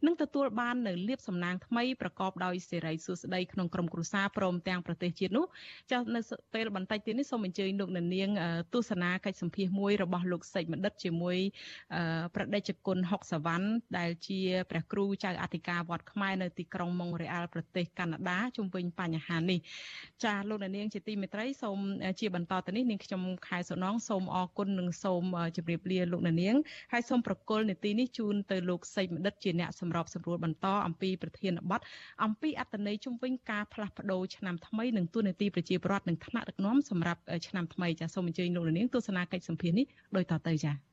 [0.07, 5.47] និងទទួលបាននៅលៀបសំណាងថ្មីប្រកបដោយសេរីសុស្តីក្នុងក្រុមគ្រួសារព្រមទាំងប្រទេសជាតិនោះ
[5.91, 6.21] ចាស់នៅ
[6.55, 8.29] ពេលបន្តិចទៀតនេះសូមអញ្ជើញលោកអ្នកនាង
[8.75, 11.39] ទស្សនាកិច្ចសម្ភាសមួយរបស់លោកសេចបណ្ឌិតជាមួយ
[12.35, 13.67] ប្រដេជគុណហុកសវណ្ណ
[13.99, 19.59] ដែលជាព្រះគ្រូចៅអធិការវត្តខ្មែរនៅទីក្រុងម៉ុងរ៉េអាល់ប្រទេសកាណាដាជុំវិញបញ្ហានេះ
[20.25, 21.79] ចាស់លោកអ្នកនាងជាទីមេត្រីសូម
[22.21, 25.23] ជាបន្តទៅនេះនាងខ្ញុំខែសុណងសូមអរគុណនិងសូម
[25.57, 26.57] ជម្រាបលាលោកអ្នកនាង
[26.93, 31.81] ហើយសូមប្រកល់នីតិនេះជូនទៅលោកសេចបណ្ឌិតជាអ្នកសម្របសម្រួលបន្តអំពីប្រធានបទ
[32.25, 39.87] អំពីអត្តន័យជុំវិញការផ្លាស់ប្ដូរឆ្នាំថ្មីនិងទូនាទីប្រជាពលរដ្ឋនិងថ្នាក់ដឹកនាំសម្រាប់ឆ្នាំថ្មីចាសូមអញ្ជើញលោកអ្នកនាងទស្សនាកិច្ចសម្ភាសនេះ
[40.17, 40.92] ដូចតទៅចា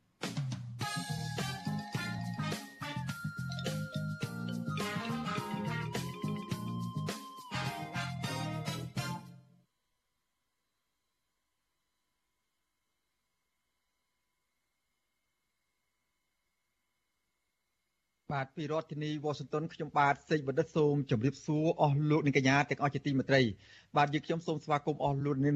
[18.35, 23.41] បាទពីរដ្ឋធានីវ៉ាស៊ីនតោនខ្ញុំបាទសេកបណ្ឌិតសូមជម្រាបសួរអស់លោកអ្នកកញ្ញាទាំងអស់ជាទីមេត្រី
[23.97, 25.53] បាទយើងខ្ញុំសូមស្វាគមន៍អស់លោកអ្នក